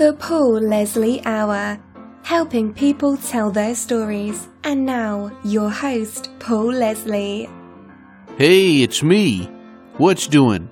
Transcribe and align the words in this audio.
The 0.00 0.14
Paul 0.14 0.60
Leslie 0.60 1.22
Hour, 1.26 1.78
helping 2.22 2.72
people 2.72 3.18
tell 3.18 3.50
their 3.50 3.74
stories. 3.74 4.48
And 4.64 4.86
now, 4.86 5.30
your 5.44 5.68
host, 5.68 6.30
Paul 6.38 6.72
Leslie. 6.72 7.50
Hey, 8.38 8.80
it's 8.80 9.02
me. 9.02 9.44
What's 9.98 10.26
doing? 10.26 10.70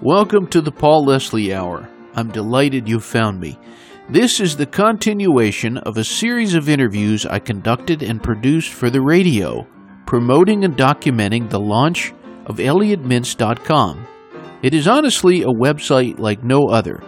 Welcome 0.00 0.46
to 0.50 0.60
the 0.60 0.70
Paul 0.70 1.06
Leslie 1.06 1.52
Hour. 1.52 1.90
I'm 2.14 2.30
delighted 2.30 2.88
you 2.88 3.00
found 3.00 3.40
me. 3.40 3.58
This 4.08 4.38
is 4.38 4.56
the 4.56 4.66
continuation 4.66 5.78
of 5.78 5.96
a 5.96 6.04
series 6.04 6.54
of 6.54 6.68
interviews 6.68 7.26
I 7.26 7.40
conducted 7.40 8.04
and 8.04 8.22
produced 8.22 8.72
for 8.72 8.90
the 8.90 9.02
radio, 9.02 9.66
promoting 10.06 10.62
and 10.62 10.76
documenting 10.76 11.50
the 11.50 11.58
launch 11.58 12.12
of 12.46 12.58
ElliotMintz.com. 12.58 14.06
It 14.62 14.72
is 14.72 14.86
honestly 14.86 15.42
a 15.42 15.46
website 15.46 16.20
like 16.20 16.44
no 16.44 16.68
other. 16.68 17.02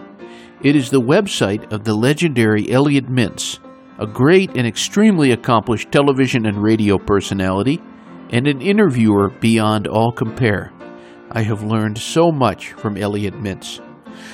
It 0.63 0.75
is 0.75 0.89
the 0.89 1.01
website 1.01 1.71
of 1.71 1.83
the 1.83 1.93
legendary 1.93 2.71
Elliot 2.71 3.07
Mintz, 3.07 3.59
a 3.99 4.05
great 4.05 4.55
and 4.55 4.67
extremely 4.67 5.31
accomplished 5.31 5.91
television 5.91 6.45
and 6.45 6.61
radio 6.61 6.97
personality, 6.97 7.81
and 8.29 8.47
an 8.47 8.61
interviewer 8.61 9.29
beyond 9.29 9.87
all 9.87 10.11
compare. 10.11 10.71
I 11.31 11.43
have 11.43 11.63
learned 11.63 11.97
so 11.97 12.31
much 12.31 12.73
from 12.73 12.97
Elliot 12.97 13.33
Mintz. 13.35 13.79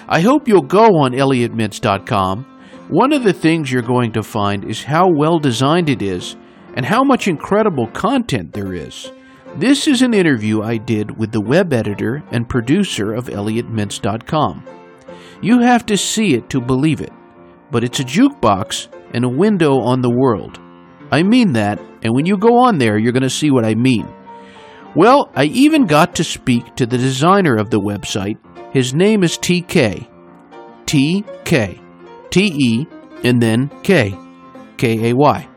I 0.09 0.21
hope 0.21 0.47
you'll 0.47 0.61
go 0.61 0.85
on 0.97 1.13
ElliotMintz.com 1.13 2.45
one 2.89 3.11
of 3.11 3.23
the 3.23 3.33
things 3.33 3.69
you're 3.69 3.81
going 3.81 4.13
to 4.13 4.23
find 4.23 4.63
is 4.63 4.83
how 4.83 5.09
well 5.09 5.39
designed 5.39 5.89
it 5.89 6.01
is 6.01 6.37
and 6.73 6.85
how 6.85 7.03
much 7.03 7.27
incredible 7.27 7.87
content 7.87 8.53
there 8.53 8.73
is. 8.73 9.11
This 9.57 9.87
is 9.87 10.01
an 10.01 10.13
interview 10.13 10.61
I 10.61 10.77
did 10.77 11.17
with 11.17 11.33
the 11.33 11.41
web 11.41 11.73
editor 11.73 12.23
and 12.31 12.47
producer 12.47 13.13
of 13.13 13.25
ElliotMintz.com. 13.25 14.76
You 15.41 15.61
have 15.61 15.85
to 15.87 15.97
see 15.97 16.33
it 16.33 16.49
to 16.49 16.61
believe 16.61 17.01
it, 17.01 17.13
but 17.71 17.83
it's 17.83 17.99
a 17.99 18.03
jukebox 18.03 18.87
and 19.13 19.23
a 19.23 19.29
window 19.29 19.79
on 19.79 20.01
the 20.01 20.09
world. 20.09 20.59
I 21.11 21.23
mean 21.23 21.53
that, 21.53 21.79
and 22.03 22.13
when 22.13 22.25
you 22.25 22.37
go 22.37 22.57
on 22.57 22.77
there, 22.77 22.97
you're 22.97 23.13
going 23.13 23.23
to 23.23 23.29
see 23.29 23.51
what 23.51 23.65
I 23.65 23.75
mean. 23.75 24.07
Well, 24.95 25.31
I 25.35 25.45
even 25.45 25.85
got 25.85 26.15
to 26.15 26.23
speak 26.23 26.75
to 26.75 26.85
the 26.85 26.97
designer 26.97 27.55
of 27.55 27.69
the 27.69 27.79
website. 27.79 28.37
His 28.73 28.93
name 28.93 29.23
is 29.23 29.37
Te 29.37 29.61
Kay. 29.61 30.09
TK. 30.85 31.81
T 32.29 32.45
E, 32.45 32.87
and 33.23 33.41
then 33.41 33.69
K, 33.83 34.17
K 34.77 35.09
A 35.09 35.15
Y. 35.15 35.47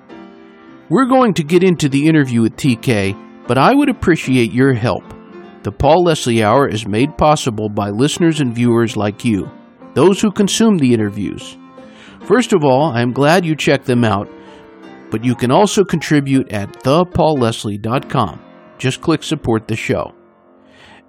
We're 0.89 1.07
going 1.07 1.35
to 1.35 1.45
get 1.45 1.63
into 1.63 1.89
the 1.89 2.07
interview 2.07 2.43
with 2.43 2.57
Te 2.57 2.77
Kay, 2.77 3.15
but 3.47 3.59
I 3.59 3.75
would 3.75 3.89
appreciate 3.89 4.53
your 4.53 4.75
help. 4.75 5.05
The 5.63 5.73
Paul 5.73 6.05
Leslie 6.05 6.43
Hour 6.43 6.69
is 6.69 6.87
made 6.87 7.19
possible 7.19 7.69
by 7.69 7.91
listeners 7.91 8.41
and 8.41 8.55
viewers 8.55 8.97
like 8.97 9.25
you, 9.25 9.51
those 9.95 10.21
who 10.21 10.31
consume 10.31 10.79
the 10.79 10.95
interviews. 10.95 11.57
First 12.23 12.53
of 12.53 12.65
all, 12.65 12.93
I 12.93 13.03
am 13.03 13.13
glad 13.13 13.45
you 13.45 13.57
checked 13.57 13.87
them 13.87 14.05
out, 14.05 14.29
but 15.11 15.25
you 15.25 15.35
can 15.35 15.51
also 15.51 15.85
contribute 15.85 16.53
at 16.53 16.73
thepaulleslie.com. 16.83 18.41
Just 18.79 19.01
click 19.01 19.23
support 19.23 19.69
the 19.69 19.77
show. 19.77 20.15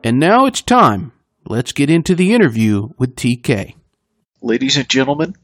And 0.03 0.19
now 0.19 0.45
it's 0.45 0.61
time. 0.61 1.11
Let's 1.45 1.71
get 1.71 1.89
into 1.89 2.15
the 2.15 2.33
interview 2.33 2.89
with 2.97 3.15
Te 3.15 3.37
Kay. 3.37 3.75
Ladies 4.41 4.77
and 4.77 4.89
gentlemen, 4.89 5.35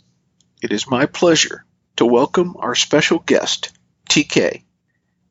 it 0.62 0.72
is 0.72 0.90
my 0.90 1.06
pleasure 1.06 1.66
to 1.98 2.06
welcome 2.06 2.56
our 2.58 2.76
special 2.76 3.20
guest, 3.20 3.72
Te 4.10 4.24
Kay. 4.24 4.64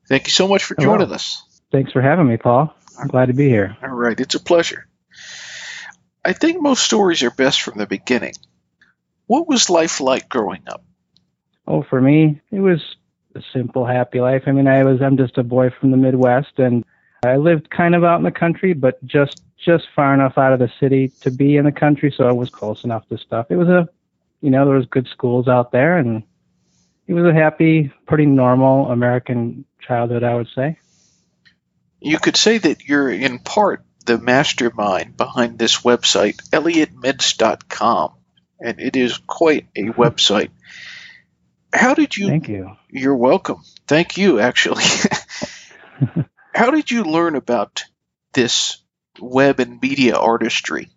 Thank 0.08 0.28
you 0.28 0.32
so 0.32 0.46
much 0.46 0.64
for 0.64 0.76
joining 0.76 1.12
us. 1.12 1.42
Thanks 1.72 1.92
for 1.92 2.00
having 2.00 2.28
me, 2.28 2.36
Paul. 2.36 2.72
I'm 2.98 3.08
glad 3.08 3.26
to 3.26 3.34
be 3.34 3.48
here. 3.48 3.76
All 3.82 3.90
right, 3.90 4.18
it's 4.18 4.36
a 4.36 4.40
pleasure. 4.40 4.85
I 6.26 6.32
think 6.32 6.60
most 6.60 6.82
stories 6.82 7.22
are 7.22 7.30
best 7.30 7.62
from 7.62 7.78
the 7.78 7.86
beginning. 7.86 8.34
What 9.28 9.46
was 9.46 9.70
life 9.70 10.00
like 10.00 10.28
growing 10.28 10.62
up? 10.66 10.82
Oh, 11.68 11.84
for 11.84 12.00
me, 12.00 12.40
it 12.50 12.58
was 12.58 12.80
a 13.36 13.42
simple, 13.52 13.86
happy 13.86 14.20
life. 14.20 14.42
I 14.48 14.50
mean, 14.50 14.66
I 14.66 14.82
was 14.82 15.00
I'm 15.00 15.16
just 15.16 15.38
a 15.38 15.44
boy 15.44 15.70
from 15.70 15.92
the 15.92 15.96
Midwest, 15.96 16.58
and 16.58 16.84
I 17.24 17.36
lived 17.36 17.70
kind 17.70 17.94
of 17.94 18.02
out 18.02 18.16
in 18.16 18.24
the 18.24 18.32
country, 18.32 18.72
but 18.72 19.04
just 19.06 19.40
just 19.56 19.86
far 19.94 20.14
enough 20.14 20.36
out 20.36 20.52
of 20.52 20.58
the 20.58 20.70
city 20.80 21.12
to 21.20 21.30
be 21.30 21.56
in 21.56 21.64
the 21.64 21.70
country, 21.70 22.12
so 22.14 22.26
I 22.28 22.32
was 22.32 22.50
close 22.50 22.82
enough 22.82 23.08
to 23.08 23.18
stuff. 23.18 23.46
It 23.50 23.56
was 23.56 23.68
a, 23.68 23.88
you 24.40 24.50
know, 24.50 24.66
there 24.66 24.76
was 24.76 24.86
good 24.86 25.06
schools 25.06 25.46
out 25.46 25.70
there, 25.70 25.96
and 25.96 26.24
it 27.06 27.14
was 27.14 27.24
a 27.24 27.32
happy, 27.32 27.92
pretty 28.08 28.26
normal 28.26 28.90
American 28.90 29.64
childhood, 29.80 30.24
I 30.24 30.34
would 30.34 30.48
say. 30.48 30.76
You 32.00 32.18
could 32.18 32.36
say 32.36 32.58
that 32.58 32.88
you're 32.88 33.10
in 33.10 33.38
part 33.38 33.85
the 34.06 34.18
mastermind 34.18 35.16
behind 35.16 35.58
this 35.58 35.82
website, 35.82 36.36
ElliotMintz.com, 36.50 38.12
and 38.60 38.80
it 38.80 38.96
is 38.96 39.18
quite 39.18 39.66
a 39.76 39.84
website. 39.84 40.50
How 41.72 41.94
did 41.94 42.16
you? 42.16 42.28
Thank 42.28 42.48
you. 42.48 42.70
You're 42.88 43.16
welcome. 43.16 43.62
Thank 43.86 44.16
you, 44.16 44.40
actually. 44.40 44.84
How 46.54 46.70
did 46.70 46.90
you 46.90 47.04
learn 47.04 47.36
about 47.36 47.84
this 48.32 48.82
web 49.20 49.60
and 49.60 49.80
media 49.80 50.16
artistry? 50.16 50.90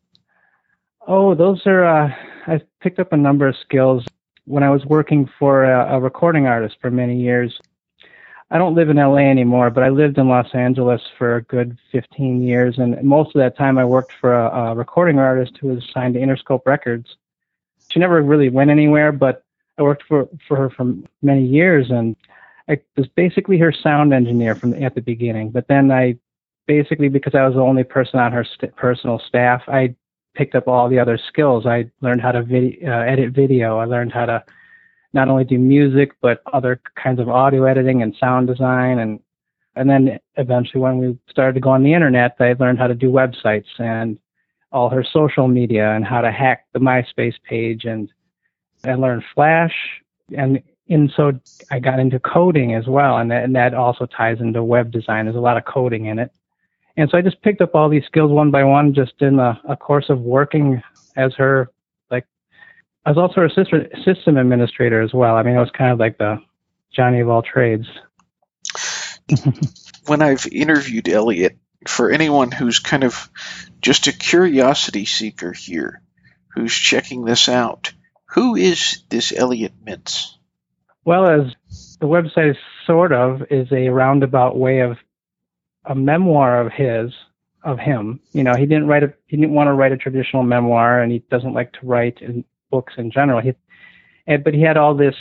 Oh, 1.06 1.36
those 1.36 1.62
are. 1.66 1.86
Uh, 1.86 2.14
I 2.48 2.62
picked 2.82 3.00
up 3.00 3.12
a 3.12 3.18
number 3.18 3.48
of 3.48 3.56
skills 3.64 4.06
when 4.46 4.64
I 4.64 4.70
was 4.70 4.86
working 4.86 5.30
for 5.38 5.66
a, 5.66 5.98
a 5.98 6.00
recording 6.00 6.48
artist 6.48 6.78
for 6.82 6.90
many 6.90 7.22
years. 7.22 7.60
I 8.52 8.58
don't 8.58 8.74
live 8.74 8.90
in 8.90 8.98
LA 8.98 9.18
anymore, 9.18 9.70
but 9.70 9.84
I 9.84 9.90
lived 9.90 10.18
in 10.18 10.28
Los 10.28 10.54
Angeles 10.56 11.02
for 11.18 11.36
a 11.36 11.44
good 11.44 11.78
15 11.92 12.42
years, 12.42 12.80
and 12.80 13.02
most 13.04 13.36
of 13.36 13.40
that 13.40 13.56
time 13.56 13.78
I 13.78 13.86
worked 13.86 14.12
for 14.20 14.34
a, 14.34 14.50
a 14.50 14.76
recording 14.76 15.20
artist 15.20 15.58
who 15.62 15.68
was 15.68 15.88
signed 15.94 16.16
to 16.16 16.20
Interscope 16.20 16.66
Records. 16.66 17.16
She 17.90 18.00
never 18.00 18.22
really 18.22 18.50
went 18.50 18.72
anywhere, 18.72 19.12
but 19.12 19.44
I 19.78 19.84
worked 19.84 20.04
for 20.04 20.28
for 20.48 20.58
her 20.58 20.70
for 20.72 20.96
many 21.22 21.46
years, 21.46 21.92
and 21.92 22.16
I 22.68 22.80
was 22.98 23.08
basically 23.10 23.60
her 23.60 23.72
sound 23.72 24.14
engineer 24.14 24.56
from 24.56 24.74
at 24.84 24.96
the 24.96 25.02
beginning. 25.02 25.52
But 25.52 25.68
then 25.68 25.92
I 25.92 26.18
basically, 26.66 27.10
because 27.10 27.36
I 27.36 27.46
was 27.46 27.54
the 27.54 27.62
only 27.62 27.84
person 27.84 28.20
on 28.20 28.32
her 28.32 28.44
st- 28.44 28.76
personal 28.76 29.20
staff, 29.20 29.62
I 29.68 29.96
picked 30.36 30.56
up 30.56 30.68
all 30.68 30.90
the 30.90 31.00
other 31.00 31.18
skills. 31.18 31.66
I 31.68 31.90
learned 32.02 32.22
how 32.22 32.32
to 32.32 32.44
vid- 32.44 32.84
uh, 32.84 32.92
edit 32.92 33.32
video. 33.32 33.78
I 33.78 33.86
learned 33.86 34.12
how 34.12 34.26
to 34.26 34.44
not 35.14 35.30
only 35.30 35.44
do 35.44 35.58
music 35.58 36.12
but 36.22 36.42
other 36.54 36.82
kinds 37.02 37.20
of 37.20 37.30
audio 37.30 37.66
editing 37.66 38.02
and 38.02 38.16
sound 38.20 38.48
design. 38.48 39.00
And 39.00 39.20
and 39.76 39.90
then 39.90 40.20
eventually 40.36 40.82
when 40.82 40.98
we 40.98 41.18
started 41.30 41.54
to 41.54 41.60
go 41.60 41.70
on 41.70 41.84
the 41.84 41.94
internet 41.94 42.36
I 42.40 42.54
learned 42.60 42.80
how 42.80 42.88
to 42.88 42.96
do 42.96 43.12
websites 43.12 43.68
and 43.80 44.18
all 44.72 44.90
her 44.90 45.04
social 45.04 45.48
media 45.48 45.92
and 45.96 46.06
how 46.06 46.22
to 46.22 46.32
hack 46.32 46.66
the 46.74 46.80
MySpace 46.80 47.36
page. 47.48 47.86
And 47.86 48.12
I 48.84 48.94
learned 48.94 49.24
Flash. 49.34 49.74
And 50.38 50.62
in 50.88 51.12
so 51.16 51.32
I 51.72 51.80
got 51.80 52.00
into 52.00 52.20
coding 52.20 52.74
as 52.74 52.88
well. 52.88 53.18
And 53.18 53.32
that, 53.32 53.44
and 53.44 53.56
that 53.56 53.74
also 53.74 54.06
ties 54.06 54.40
into 54.40 54.64
web 54.64 54.92
design. 54.92 55.26
There's 55.26 55.38
a 55.38 55.40
lot 55.40 55.58
of 55.58 55.66
coding 55.66 56.06
in 56.06 56.20
it. 56.20 56.32
And 56.98 57.10
so 57.10 57.18
I 57.18 57.22
just 57.22 57.42
picked 57.42 57.62
up 57.62 57.76
all 57.76 57.90
these 57.90 58.06
skills 58.06 58.32
one 58.32 58.52
by 58.52 58.64
one 58.64 58.94
just 58.94 59.14
in 59.22 59.40
a, 59.40 59.60
a 59.68 59.78
course 59.78 60.10
of 60.10 60.20
working 60.20 60.82
as 61.16 61.34
her 61.36 61.70
I 63.06 63.12
was 63.12 63.18
also 63.18 63.42
a 63.46 64.04
system 64.04 64.38
administrator 64.38 65.02
as 65.02 65.14
well. 65.14 65.36
I 65.36 65.44
mean, 65.44 65.56
I 65.56 65.62
was 65.62 65.72
kind 65.72 65.92
of 65.92 66.00
like 66.00 66.18
the 66.18 66.42
Johnny 66.94 67.22
of 67.22 67.30
all 67.30 67.42
trades. 67.42 67.88
when 70.06 70.22
I've 70.22 70.48
interviewed 70.48 71.08
Elliot, 71.08 71.58
for 71.88 72.12
anyone 72.12 72.52
who's 72.52 72.80
kind 72.80 73.04
of 73.04 73.30
just 73.82 74.08
a 74.08 74.12
curiosity 74.12 75.06
seeker 75.06 75.54
here, 75.54 76.02
who's 76.50 76.74
checking 76.74 77.24
this 77.24 77.48
out, 77.48 77.94
who 78.26 78.56
is 78.56 79.04
this 79.10 79.32
Elliot 79.32 79.74
Mintz? 79.84 80.34
Well, 81.06 81.28
as 81.28 81.56
the 82.00 82.08
website 82.08 82.56
sort 82.86 83.14
of 83.14 83.44
is 83.50 83.72
a 83.72 83.90
roundabout 83.90 84.58
way 84.58 84.82
of 84.82 84.98
a 85.86 85.96
memoir 85.96 86.62
of 86.62 86.72
his, 86.72 87.14
of 87.64 87.80
him. 87.80 88.20
You 88.32 88.44
know, 88.44 88.56
he 88.56 88.66
didn't 88.66 88.88
write 88.88 89.04
a 89.04 89.14
he 89.28 89.38
didn't 89.38 89.54
want 89.54 89.68
to 89.68 89.74
write 89.74 89.92
a 89.92 89.98
traditional 89.98 90.44
memoir, 90.44 91.02
and 91.02 91.12
he 91.12 91.20
doesn't 91.32 91.54
like 91.54 91.74
to 91.74 91.80
write 91.84 92.22
in 92.22 92.44
books 92.70 92.94
in 92.98 93.12
general. 93.12 93.42
He, 93.42 93.54
and, 94.28 94.44
but 94.44 94.54
he 94.54 94.62
had 94.62 94.78
all 94.78 94.96
this 94.96 95.16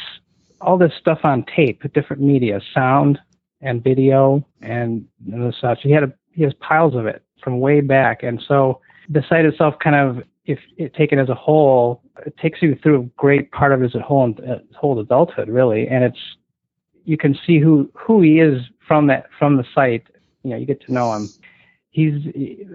all 0.60 0.76
this 0.76 0.92
stuff 0.98 1.20
on 1.22 1.44
tape, 1.44 1.82
different 1.92 2.20
media, 2.20 2.60
sound 2.74 3.18
and 3.60 3.82
video 3.82 4.44
and, 4.60 5.06
and 5.32 5.54
such. 5.60 5.80
He 5.82 5.92
had 5.92 6.02
a, 6.02 6.12
he 6.32 6.42
has 6.42 6.52
piles 6.54 6.94
of 6.94 7.06
it 7.06 7.22
from 7.42 7.60
way 7.60 7.80
back, 7.80 8.22
and 8.22 8.42
so 8.46 8.80
the 9.08 9.22
site 9.28 9.44
itself 9.44 9.74
kind 9.82 9.96
of 9.96 10.24
if 10.48 10.58
it 10.78 10.94
taken 10.94 11.18
as 11.18 11.28
a 11.28 11.34
whole, 11.34 12.02
it 12.24 12.36
takes 12.38 12.62
you 12.62 12.76
through 12.82 13.00
a 13.00 13.04
great 13.16 13.52
part 13.52 13.72
of 13.72 13.80
his 13.80 13.92
whole 14.02 14.34
whole 14.74 14.98
adulthood, 14.98 15.48
really, 15.48 15.86
and 15.86 16.04
it's 16.04 16.18
you 17.04 17.16
can 17.16 17.38
see 17.46 17.58
who 17.58 17.90
who 17.94 18.22
he 18.22 18.40
is 18.40 18.62
from 18.86 19.06
that 19.08 19.26
from 19.38 19.56
the 19.56 19.64
site. 19.74 20.06
You 20.42 20.50
know, 20.50 20.56
you 20.56 20.66
get 20.66 20.80
to 20.86 20.92
know 20.92 21.12
him. 21.12 21.28
He's 21.90 22.14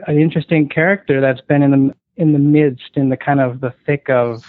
an 0.07 0.19
interesting 0.19 0.69
character 0.69 1.19
that's 1.19 1.41
been 1.41 1.63
in 1.63 1.71
the 1.71 1.95
in 2.17 2.33
the 2.33 2.39
midst, 2.39 2.91
in 2.95 3.09
the 3.09 3.17
kind 3.17 3.39
of 3.39 3.59
the 3.59 3.73
thick 3.85 4.09
of 4.09 4.43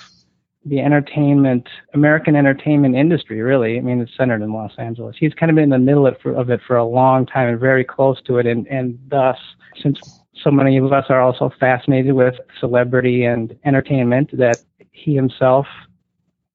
the 0.66 0.80
entertainment, 0.80 1.68
American 1.92 2.36
entertainment 2.36 2.94
industry. 2.94 3.40
Really, 3.42 3.78
I 3.78 3.80
mean, 3.80 4.00
it's 4.00 4.16
centered 4.16 4.42
in 4.42 4.52
Los 4.52 4.72
Angeles. 4.78 5.16
He's 5.18 5.34
kind 5.34 5.50
of 5.50 5.56
been 5.56 5.64
in 5.64 5.70
the 5.70 5.78
middle 5.78 6.06
of, 6.06 6.16
of 6.24 6.50
it 6.50 6.60
for 6.66 6.76
a 6.76 6.84
long 6.84 7.26
time 7.26 7.48
and 7.48 7.60
very 7.60 7.84
close 7.84 8.20
to 8.22 8.38
it, 8.38 8.46
and 8.46 8.66
and 8.68 8.98
thus, 9.08 9.36
since 9.82 9.98
so 10.42 10.50
many 10.50 10.76
of 10.76 10.92
us 10.92 11.06
are 11.08 11.20
also 11.20 11.52
fascinated 11.60 12.12
with 12.12 12.34
celebrity 12.60 13.24
and 13.24 13.56
entertainment, 13.64 14.36
that 14.36 14.58
he 14.90 15.14
himself 15.14 15.66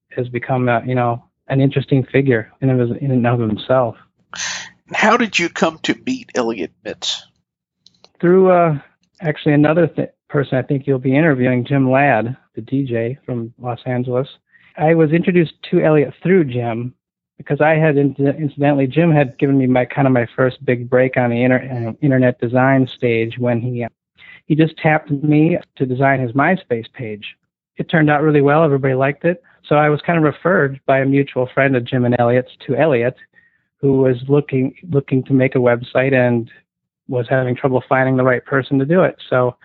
has 0.10 0.28
become 0.30 0.68
a, 0.68 0.84
you 0.86 0.96
know 0.96 1.24
an 1.48 1.62
interesting 1.62 2.04
figure 2.04 2.52
in 2.62 2.70
and 2.70 2.82
of, 2.82 2.98
in 2.98 3.12
and 3.12 3.28
of 3.28 3.40
himself. 3.40 3.96
How 4.94 5.18
did 5.18 5.38
you 5.38 5.50
come 5.50 5.80
to 5.84 5.96
meet 6.06 6.32
Elliot 6.36 6.72
Mintz? 6.86 7.22
Through 8.20 8.52
uh, 8.52 8.80
actually 9.22 9.54
another 9.54 9.88
th- 9.88 10.10
person 10.30 10.58
I 10.58 10.62
think 10.62 10.88
you'll 10.88 11.00
be 11.00 11.16
interviewing, 11.16 11.66
Jim 11.66 11.90
Ladd, 11.90 12.38
the 12.56 12.62
DJ 12.62 13.18
from 13.26 13.54
Los 13.60 13.80
Angeles. 13.86 14.28
I 14.78 14.94
was 14.94 15.12
introduced 15.12 15.54
to 15.72 15.82
Elliot 15.82 16.14
through 16.24 16.46
Jim 16.46 16.94
because 17.38 17.62
I 17.62 17.76
had 17.76 17.98
incidentally 17.98 18.88
Jim 18.88 19.12
had 19.12 19.38
given 19.38 19.58
me 19.58 19.66
my 19.66 19.86
kind 19.86 20.08
of 20.08 20.14
my 20.14 20.28
first 20.36 20.64
big 20.64 20.90
break 20.90 21.18
on 21.18 21.30
the 21.30 21.44
inter, 21.44 21.88
uh, 21.90 21.94
internet 22.02 22.40
design 22.40 22.88
stage 22.88 23.38
when 23.40 23.62
he 23.62 23.84
uh, 23.84 23.90
he 24.46 24.56
just 24.56 24.78
tapped 24.78 25.10
me 25.12 25.58
to 25.76 25.86
design 25.86 26.20
his 26.20 26.32
MySpace 26.32 26.92
page. 26.94 27.36
It 27.78 27.90
turned 27.90 28.10
out 28.10 28.24
really 28.24 28.42
well. 28.42 28.64
Everybody 28.64 28.94
liked 28.94 29.24
it. 29.24 29.42
So 29.66 29.76
I 29.76 29.90
was 29.90 30.02
kind 30.02 30.18
of 30.18 30.24
referred 30.24 30.82
by 30.86 31.00
a 31.00 31.06
mutual 31.06 31.48
friend 31.54 31.76
of 31.76 31.86
Jim 31.86 32.04
and 32.04 32.16
Elliot's 32.20 32.52
to 32.66 32.76
Elliot, 32.76 33.16
who 33.78 34.00
was 34.00 34.18
looking 34.28 34.76
looking 34.90 35.24
to 35.26 35.34
make 35.34 35.56
a 35.56 35.60
website 35.60 36.14
and 36.14 36.52
was 37.08 37.28
having 37.30 37.56
trouble 37.56 37.84
finding 37.88 38.18
the 38.18 38.24
right 38.24 38.46
person 38.46 38.80
to 38.80 38.86
do 38.86 39.02
it. 39.02 39.18
So 39.30 39.56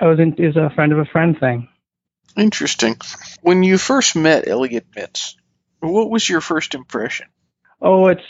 I 0.00 0.06
was 0.06 0.18
in, 0.18 0.34
is 0.34 0.56
a 0.56 0.70
friend 0.74 0.92
of 0.92 0.98
a 0.98 1.04
friend 1.04 1.38
thing. 1.38 1.68
Interesting. 2.36 2.96
When 3.42 3.62
you 3.62 3.76
first 3.76 4.16
met 4.16 4.48
Elliot 4.48 4.86
Mintz, 4.96 5.34
what 5.80 6.10
was 6.10 6.28
your 6.28 6.40
first 6.40 6.74
impression? 6.74 7.26
Oh, 7.82 8.06
it's 8.06 8.22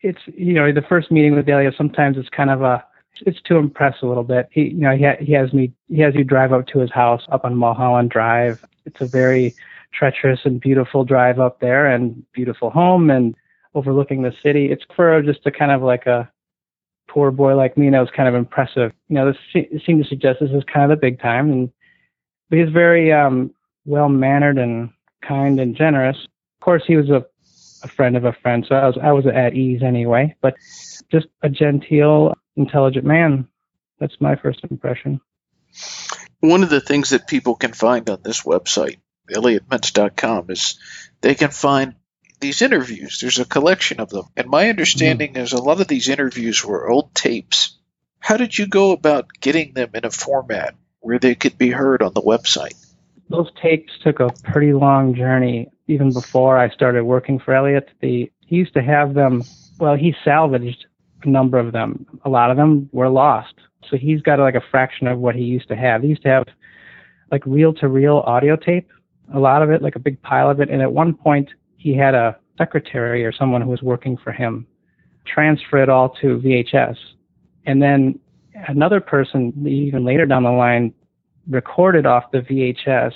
it's 0.00 0.20
you 0.26 0.54
know 0.54 0.72
the 0.72 0.82
first 0.82 1.10
meeting 1.10 1.34
with 1.34 1.48
Elliot. 1.48 1.74
Sometimes 1.76 2.18
it's 2.18 2.28
kind 2.28 2.50
of 2.50 2.62
a 2.62 2.84
it's 3.22 3.40
to 3.42 3.56
impress 3.56 3.96
a 4.02 4.06
little 4.06 4.24
bit. 4.24 4.48
He 4.50 4.64
you 4.64 4.80
know 4.80 4.96
he 4.96 5.04
ha- 5.04 5.20
he 5.20 5.32
has 5.32 5.52
me 5.52 5.72
he 5.88 6.00
has 6.00 6.14
you 6.14 6.24
drive 6.24 6.52
up 6.52 6.66
to 6.68 6.80
his 6.80 6.92
house 6.92 7.22
up 7.30 7.44
on 7.44 7.56
Mulholland 7.56 8.10
Drive. 8.10 8.64
It's 8.84 9.00
a 9.00 9.06
very 9.06 9.54
treacherous 9.92 10.40
and 10.44 10.60
beautiful 10.60 11.04
drive 11.04 11.38
up 11.38 11.60
there, 11.60 11.86
and 11.86 12.24
beautiful 12.32 12.70
home 12.70 13.10
and 13.10 13.34
overlooking 13.74 14.22
the 14.22 14.34
city. 14.42 14.70
It's 14.70 14.84
for 14.94 15.22
just 15.22 15.46
a 15.46 15.50
kind 15.50 15.72
of 15.72 15.82
like 15.82 16.06
a 16.06 16.30
poor 17.14 17.30
boy 17.30 17.54
like 17.54 17.78
me, 17.78 17.86
and 17.86 17.94
that 17.94 18.00
was 18.00 18.10
kind 18.10 18.28
of 18.28 18.34
impressive. 18.34 18.92
You 19.08 19.14
know, 19.14 19.32
this 19.32 19.62
seemed 19.86 20.02
to 20.02 20.08
suggest 20.08 20.40
this 20.40 20.50
is 20.50 20.64
kind 20.64 20.90
of 20.90 20.98
the 20.98 21.00
big 21.00 21.20
time, 21.20 21.50
and 21.50 21.72
but 22.50 22.58
he's 22.58 22.70
very 22.70 23.12
um, 23.12 23.54
well 23.84 24.08
mannered 24.08 24.58
and 24.58 24.90
kind 25.22 25.60
and 25.60 25.76
generous. 25.76 26.16
Of 26.24 26.64
course, 26.64 26.82
he 26.84 26.96
was 26.96 27.08
a, 27.10 27.24
a 27.84 27.88
friend 27.88 28.16
of 28.16 28.24
a 28.24 28.32
friend, 28.32 28.66
so 28.68 28.74
I 28.74 28.86
was 28.86 28.98
I 29.00 29.12
was 29.12 29.26
at 29.26 29.54
ease 29.54 29.82
anyway. 29.82 30.34
But 30.42 30.56
just 31.10 31.28
a 31.42 31.48
genteel, 31.48 32.34
intelligent 32.56 33.06
man. 33.06 33.46
That's 34.00 34.20
my 34.20 34.34
first 34.34 34.64
impression. 34.68 35.20
One 36.40 36.64
of 36.64 36.68
the 36.68 36.80
things 36.80 37.10
that 37.10 37.28
people 37.28 37.54
can 37.54 37.72
find 37.72 38.10
on 38.10 38.18
this 38.22 38.42
website, 38.42 38.98
ElliotMintz.com, 39.30 40.50
is 40.50 40.78
they 41.20 41.36
can 41.36 41.50
find 41.50 41.94
these 42.44 42.60
interviews. 42.60 43.20
There's 43.20 43.38
a 43.38 43.46
collection 43.46 44.00
of 44.00 44.10
them. 44.10 44.26
And 44.36 44.48
my 44.48 44.68
understanding 44.68 45.32
mm-hmm. 45.32 45.42
is 45.42 45.52
a 45.54 45.62
lot 45.62 45.80
of 45.80 45.88
these 45.88 46.10
interviews 46.10 46.62
were 46.62 46.90
old 46.90 47.14
tapes. 47.14 47.78
How 48.18 48.36
did 48.36 48.56
you 48.56 48.66
go 48.66 48.92
about 48.92 49.28
getting 49.40 49.72
them 49.72 49.90
in 49.94 50.04
a 50.04 50.10
format 50.10 50.74
where 51.00 51.18
they 51.18 51.34
could 51.34 51.56
be 51.56 51.70
heard 51.70 52.02
on 52.02 52.12
the 52.12 52.20
website? 52.20 52.74
Those 53.30 53.50
tapes 53.62 53.92
took 54.02 54.20
a 54.20 54.28
pretty 54.44 54.74
long 54.74 55.14
journey. 55.14 55.70
Even 55.88 56.12
before 56.12 56.58
I 56.58 56.68
started 56.68 57.04
working 57.04 57.38
for 57.38 57.54
Elliot, 57.54 57.88
the 58.00 58.30
he 58.40 58.56
used 58.56 58.74
to 58.74 58.82
have 58.82 59.14
them. 59.14 59.42
Well, 59.78 59.96
he 59.96 60.14
salvaged 60.22 60.84
a 61.22 61.28
number 61.28 61.58
of 61.58 61.72
them. 61.72 62.06
A 62.26 62.28
lot 62.28 62.50
of 62.50 62.58
them 62.58 62.90
were 62.92 63.08
lost. 63.08 63.54
So 63.88 63.96
he's 63.96 64.20
got 64.20 64.38
like 64.38 64.54
a 64.54 64.64
fraction 64.70 65.06
of 65.06 65.18
what 65.18 65.34
he 65.34 65.44
used 65.44 65.68
to 65.68 65.76
have. 65.76 66.02
He 66.02 66.08
used 66.08 66.22
to 66.22 66.28
have 66.28 66.44
like 67.30 67.44
reel 67.46 67.72
to 67.74 67.88
reel 67.88 68.18
audio 68.18 68.56
tape, 68.56 68.90
a 69.32 69.40
lot 69.40 69.62
of 69.62 69.70
it, 69.70 69.80
like 69.80 69.96
a 69.96 69.98
big 69.98 70.20
pile 70.20 70.50
of 70.50 70.60
it. 70.60 70.68
And 70.68 70.82
at 70.82 70.92
one 70.92 71.14
point, 71.14 71.48
he 71.84 71.94
had 71.94 72.14
a 72.14 72.34
secretary 72.56 73.26
or 73.26 73.30
someone 73.30 73.60
who 73.60 73.68
was 73.68 73.82
working 73.82 74.16
for 74.16 74.32
him 74.32 74.66
transfer 75.26 75.82
it 75.82 75.90
all 75.90 76.08
to 76.08 76.38
VHS. 76.38 76.96
And 77.66 77.82
then 77.82 78.18
another 78.68 79.00
person, 79.00 79.52
even 79.66 80.02
later 80.02 80.24
down 80.24 80.44
the 80.44 80.50
line, 80.50 80.94
recorded 81.48 82.06
off 82.06 82.30
the 82.32 82.38
VHS 82.38 83.12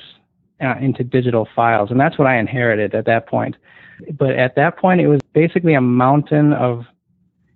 uh, 0.60 0.74
into 0.82 1.02
digital 1.02 1.48
files. 1.56 1.90
And 1.90 1.98
that's 1.98 2.18
what 2.18 2.28
I 2.28 2.36
inherited 2.36 2.94
at 2.94 3.06
that 3.06 3.26
point. 3.26 3.56
But 4.18 4.32
at 4.32 4.54
that 4.56 4.76
point, 4.76 5.00
it 5.00 5.08
was 5.08 5.20
basically 5.32 5.72
a 5.72 5.80
mountain 5.80 6.52
of 6.52 6.84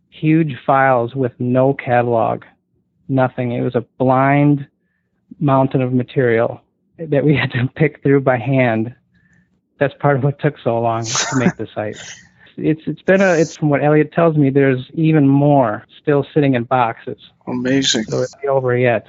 huge 0.09 0.56
files 0.64 1.14
with 1.14 1.32
no 1.38 1.75
catalog, 1.75 2.44
nothing. 3.09 3.53
It 3.53 3.61
was 3.61 3.75
a 3.75 3.85
blind 3.99 4.67
mountain 5.41 5.82
of 5.82 5.93
material 5.93 6.62
that 6.99 7.23
we 7.23 7.37
had 7.37 7.50
to 7.53 7.69
pick 7.76 8.03
through 8.03 8.23
by 8.23 8.38
hand 8.38 8.94
that's 9.82 9.94
part 10.00 10.17
of 10.17 10.23
what 10.23 10.38
took 10.38 10.55
so 10.62 10.81
long 10.81 11.05
to 11.05 11.26
make 11.37 11.56
the 11.56 11.67
site. 11.75 11.96
It's 12.56 12.82
it's 12.87 13.02
been 13.02 13.20
a 13.20 13.34
it's 13.34 13.56
from 13.56 13.70
what 13.70 13.82
Elliot 13.82 14.12
tells 14.12 14.37
me. 14.37 14.50
There's 14.50 14.88
even 14.94 15.26
more 15.26 15.84
still 16.00 16.25
sitting 16.34 16.55
in 16.55 16.64
boxes. 16.64 17.19
Amazing. 17.46 18.05
So 18.05 18.23
it's 18.23 18.34
not 18.37 18.52
over 18.52 18.76
yet. 18.76 19.06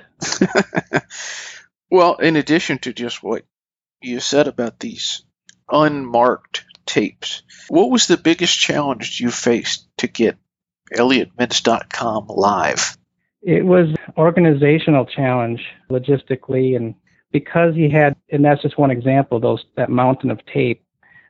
well, 1.92 2.16
in 2.16 2.38
addition 2.38 2.80
to 2.80 2.94
just 2.94 3.22
what 3.22 3.46
you 4.02 4.20
said 4.20 4.48
about 4.48 4.80
these 4.80 5.24
unmarked 5.70 6.66
tapes, 6.86 7.44
what 7.68 7.92
was 7.92 8.08
the 8.08 8.18
biggest 8.18 8.58
challenge 8.58 9.20
you 9.20 9.30
faced 9.30 9.88
to 9.98 10.08
get 10.08 10.38
ElliotMintz.com 10.96 12.28
live? 12.30 12.98
It 13.42 13.66
was 13.66 13.94
organizational 14.18 15.06
challenge 15.06 15.62
logistically 15.92 16.78
and 16.78 16.96
because 17.34 17.76
he 17.76 17.90
had, 17.90 18.16
and 18.32 18.46
that's 18.46 18.62
just 18.62 18.78
one 18.78 18.92
example, 18.92 19.40
those 19.42 19.66
that 19.76 19.90
mountain 19.90 20.32
of 20.32 20.40
tape. 20.46 20.82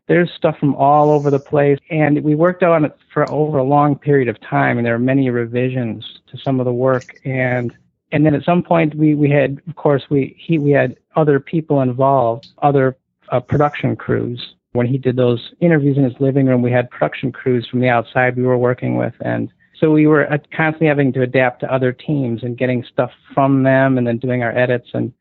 There's 0.07 0.29
stuff 0.35 0.57
from 0.59 0.75
all 0.75 1.09
over 1.09 1.31
the 1.31 1.39
place, 1.39 1.79
and 1.89 2.21
we 2.23 2.35
worked 2.35 2.61
on 2.61 2.83
it 2.83 2.95
for 3.11 3.27
over 3.31 3.57
a 3.57 3.63
long 3.63 3.97
period 3.97 4.27
of 4.27 4.39
time, 4.41 4.77
and 4.77 4.85
there 4.85 4.93
are 4.93 4.99
many 4.99 5.29
revisions 5.29 6.05
to 6.29 6.37
some 6.37 6.59
of 6.59 6.65
the 6.65 6.73
work, 6.73 7.15
and 7.25 7.73
and 8.11 8.25
then 8.25 8.35
at 8.35 8.43
some 8.43 8.61
point 8.61 8.93
we 8.95 9.15
we 9.15 9.29
had, 9.29 9.61
of 9.67 9.75
course, 9.75 10.03
we 10.09 10.35
he 10.37 10.59
we 10.59 10.71
had 10.71 10.97
other 11.15 11.39
people 11.39 11.81
involved, 11.81 12.47
other 12.61 12.97
uh, 13.29 13.39
production 13.39 13.95
crews. 13.95 14.55
When 14.73 14.87
he 14.87 14.97
did 14.97 15.15
those 15.15 15.53
interviews 15.61 15.97
in 15.97 16.03
his 16.03 16.19
living 16.19 16.47
room, 16.47 16.61
we 16.61 16.71
had 16.71 16.89
production 16.89 17.31
crews 17.31 17.65
from 17.67 17.79
the 17.79 17.89
outside 17.89 18.35
we 18.35 18.43
were 18.43 18.57
working 18.57 18.97
with, 18.97 19.13
and 19.21 19.53
so 19.79 19.91
we 19.91 20.05
were 20.05 20.31
uh, 20.31 20.37
constantly 20.53 20.87
having 20.87 21.13
to 21.13 21.21
adapt 21.21 21.61
to 21.61 21.73
other 21.73 21.93
teams 21.93 22.43
and 22.43 22.57
getting 22.57 22.83
stuff 22.83 23.11
from 23.33 23.63
them, 23.63 23.97
and 23.97 24.05
then 24.05 24.17
doing 24.17 24.43
our 24.43 24.55
edits 24.57 24.89
and 24.93 25.13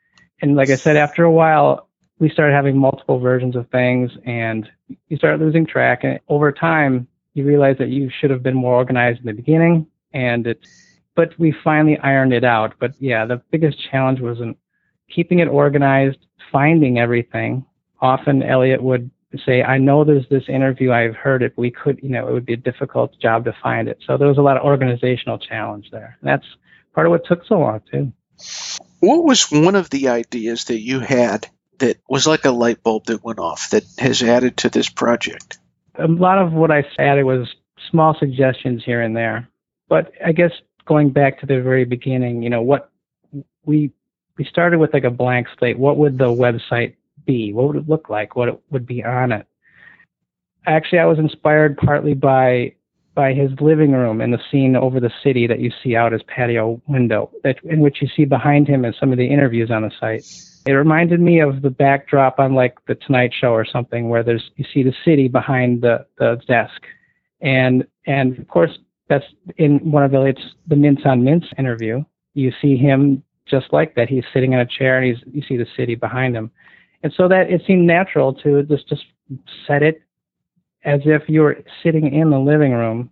and 0.42 0.56
like 0.56 0.70
I 0.70 0.74
said, 0.74 0.96
after 0.96 1.22
a 1.24 1.30
while, 1.30 1.88
we 2.18 2.28
started 2.28 2.52
having 2.52 2.76
multiple 2.76 3.18
versions 3.18 3.56
of 3.56 3.68
things 3.70 4.10
and 4.24 4.68
you 5.08 5.16
start 5.16 5.40
losing 5.40 5.64
track. 5.66 6.04
And 6.04 6.20
over 6.28 6.52
time, 6.52 7.06
you 7.34 7.44
realize 7.44 7.78
that 7.78 7.88
you 7.88 8.10
should 8.10 8.30
have 8.30 8.42
been 8.42 8.54
more 8.54 8.74
organized 8.74 9.20
in 9.20 9.26
the 9.26 9.32
beginning. 9.32 9.86
And 10.12 10.46
it's, 10.46 11.00
but 11.14 11.38
we 11.38 11.54
finally 11.64 11.98
ironed 11.98 12.32
it 12.32 12.44
out. 12.44 12.74
But 12.78 12.92
yeah, 13.00 13.24
the 13.24 13.40
biggest 13.50 13.78
challenge 13.90 14.20
was 14.20 14.40
in 14.40 14.56
keeping 15.08 15.38
it 15.38 15.48
organized, 15.48 16.18
finding 16.50 16.98
everything. 16.98 17.64
Often 18.00 18.42
Elliot 18.42 18.82
would 18.82 19.10
say, 19.46 19.62
I 19.62 19.78
know 19.78 20.04
there's 20.04 20.28
this 20.28 20.48
interview, 20.48 20.92
I've 20.92 21.14
heard 21.14 21.42
it, 21.42 21.54
we 21.56 21.70
could, 21.70 22.00
you 22.02 22.10
know, 22.10 22.28
it 22.28 22.32
would 22.32 22.46
be 22.46 22.52
a 22.52 22.58
difficult 22.58 23.18
job 23.20 23.44
to 23.44 23.54
find 23.62 23.88
it. 23.88 23.98
So 24.06 24.16
there 24.16 24.28
was 24.28 24.38
a 24.38 24.42
lot 24.42 24.56
of 24.56 24.64
organizational 24.64 25.38
challenge 25.38 25.88
there. 25.90 26.18
And 26.20 26.28
that's 26.28 26.46
part 26.94 27.06
of 27.06 27.12
what 27.12 27.24
took 27.24 27.44
so 27.46 27.58
long 27.58 27.80
too. 27.90 28.12
What 29.02 29.24
was 29.24 29.50
one 29.50 29.74
of 29.74 29.90
the 29.90 30.10
ideas 30.10 30.66
that 30.66 30.78
you 30.78 31.00
had 31.00 31.48
that 31.78 31.96
was 32.08 32.24
like 32.24 32.44
a 32.44 32.52
light 32.52 32.84
bulb 32.84 33.06
that 33.06 33.24
went 33.24 33.40
off 33.40 33.70
that 33.70 33.82
has 33.98 34.22
added 34.22 34.58
to 34.58 34.68
this 34.68 34.88
project? 34.88 35.58
A 35.96 36.06
lot 36.06 36.38
of 36.38 36.52
what 36.52 36.70
I 36.70 36.84
added 37.00 37.24
was 37.24 37.52
small 37.90 38.16
suggestions 38.16 38.84
here 38.84 39.02
and 39.02 39.16
there. 39.16 39.48
But 39.88 40.12
I 40.24 40.30
guess 40.30 40.52
going 40.86 41.10
back 41.10 41.40
to 41.40 41.46
the 41.46 41.60
very 41.60 41.84
beginning, 41.84 42.44
you 42.44 42.50
know, 42.50 42.62
what 42.62 42.92
we 43.64 43.90
we 44.38 44.44
started 44.44 44.78
with 44.78 44.94
like 44.94 45.02
a 45.02 45.10
blank 45.10 45.48
slate. 45.58 45.80
What 45.80 45.96
would 45.96 46.16
the 46.16 46.26
website 46.26 46.94
be? 47.26 47.52
What 47.52 47.66
would 47.66 47.76
it 47.78 47.88
look 47.88 48.08
like? 48.08 48.36
What 48.36 48.50
it 48.50 48.60
would 48.70 48.86
be 48.86 49.02
on 49.02 49.32
it? 49.32 49.48
Actually, 50.64 51.00
I 51.00 51.06
was 51.06 51.18
inspired 51.18 51.76
partly 51.76 52.14
by 52.14 52.74
by 53.14 53.32
his 53.32 53.50
living 53.60 53.92
room 53.92 54.20
and 54.20 54.32
the 54.32 54.40
scene 54.50 54.74
over 54.74 54.98
the 54.98 55.12
city 55.22 55.46
that 55.46 55.60
you 55.60 55.70
see 55.82 55.94
out 55.94 56.12
his 56.12 56.22
patio 56.22 56.80
window, 56.88 57.30
that, 57.44 57.56
in 57.64 57.80
which 57.80 58.00
you 58.00 58.08
see 58.16 58.24
behind 58.24 58.66
him 58.66 58.84
in 58.84 58.94
some 58.98 59.12
of 59.12 59.18
the 59.18 59.26
interviews 59.26 59.70
on 59.70 59.82
the 59.82 59.90
site. 60.00 60.24
It 60.66 60.72
reminded 60.72 61.20
me 61.20 61.40
of 61.40 61.62
the 61.62 61.70
backdrop 61.70 62.38
on 62.38 62.54
like 62.54 62.78
the 62.86 62.94
Tonight 62.94 63.32
Show 63.38 63.52
or 63.52 63.64
something, 63.64 64.08
where 64.08 64.22
there's 64.22 64.50
you 64.56 64.64
see 64.72 64.82
the 64.82 64.94
city 65.04 65.28
behind 65.28 65.82
the, 65.82 66.06
the 66.18 66.40
desk, 66.46 66.82
and 67.40 67.84
and 68.06 68.38
of 68.38 68.46
course 68.48 68.78
that's 69.08 69.24
in 69.58 69.78
one 69.90 70.04
of 70.04 70.14
Elliot's 70.14 70.54
the 70.68 70.76
Mintz 70.76 71.04
on 71.04 71.22
Mintz 71.22 71.46
interview. 71.58 72.04
You 72.34 72.52
see 72.62 72.76
him 72.76 73.24
just 73.46 73.72
like 73.72 73.96
that. 73.96 74.08
He's 74.08 74.24
sitting 74.32 74.52
in 74.52 74.60
a 74.60 74.66
chair 74.66 74.98
and 74.98 75.06
he's 75.06 75.34
you 75.34 75.42
see 75.42 75.56
the 75.56 75.66
city 75.76 75.96
behind 75.96 76.36
him, 76.36 76.50
and 77.02 77.12
so 77.16 77.26
that 77.26 77.50
it 77.50 77.62
seemed 77.66 77.86
natural 77.86 78.32
to 78.34 78.62
just 78.62 78.88
just 78.88 79.02
set 79.66 79.82
it 79.82 80.00
as 80.84 81.00
if 81.04 81.22
you 81.28 81.42
were 81.42 81.58
sitting 81.82 82.12
in 82.12 82.30
the 82.30 82.38
living 82.38 82.72
room, 82.72 83.10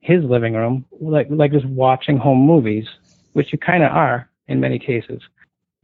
his 0.00 0.24
living 0.24 0.54
room, 0.54 0.84
like 1.00 1.28
like 1.30 1.52
just 1.52 1.66
watching 1.66 2.16
home 2.16 2.38
movies, 2.38 2.86
which 3.32 3.52
you 3.52 3.58
kind 3.58 3.82
of 3.82 3.92
are 3.92 4.28
in 4.48 4.60
many 4.60 4.78
cases. 4.78 5.20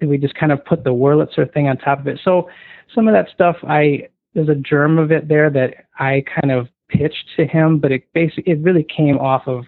And 0.00 0.10
we 0.10 0.18
just 0.18 0.34
kind 0.34 0.52
of 0.52 0.64
put 0.64 0.84
the 0.84 0.92
Wurlitzer 0.92 1.52
thing 1.52 1.68
on 1.68 1.78
top 1.78 2.00
of 2.00 2.06
it. 2.06 2.20
So 2.22 2.48
some 2.94 3.08
of 3.08 3.14
that 3.14 3.28
stuff 3.32 3.56
I 3.62 4.08
there's 4.34 4.48
a 4.48 4.54
germ 4.54 4.98
of 4.98 5.10
it 5.10 5.28
there 5.28 5.50
that 5.50 5.86
I 5.98 6.24
kind 6.40 6.52
of 6.52 6.68
pitched 6.88 7.30
to 7.36 7.46
him, 7.46 7.78
but 7.78 7.92
it 7.92 8.12
basically 8.12 8.52
it 8.52 8.60
really 8.60 8.84
came 8.84 9.18
off 9.18 9.46
of 9.46 9.64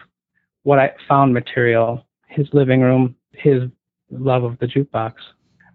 what 0.62 0.78
I 0.78 0.92
found 1.08 1.32
material, 1.32 2.06
his 2.28 2.48
living 2.52 2.80
room, 2.80 3.16
his 3.32 3.62
love 4.10 4.44
of 4.44 4.58
the 4.58 4.66
jukebox. 4.66 5.14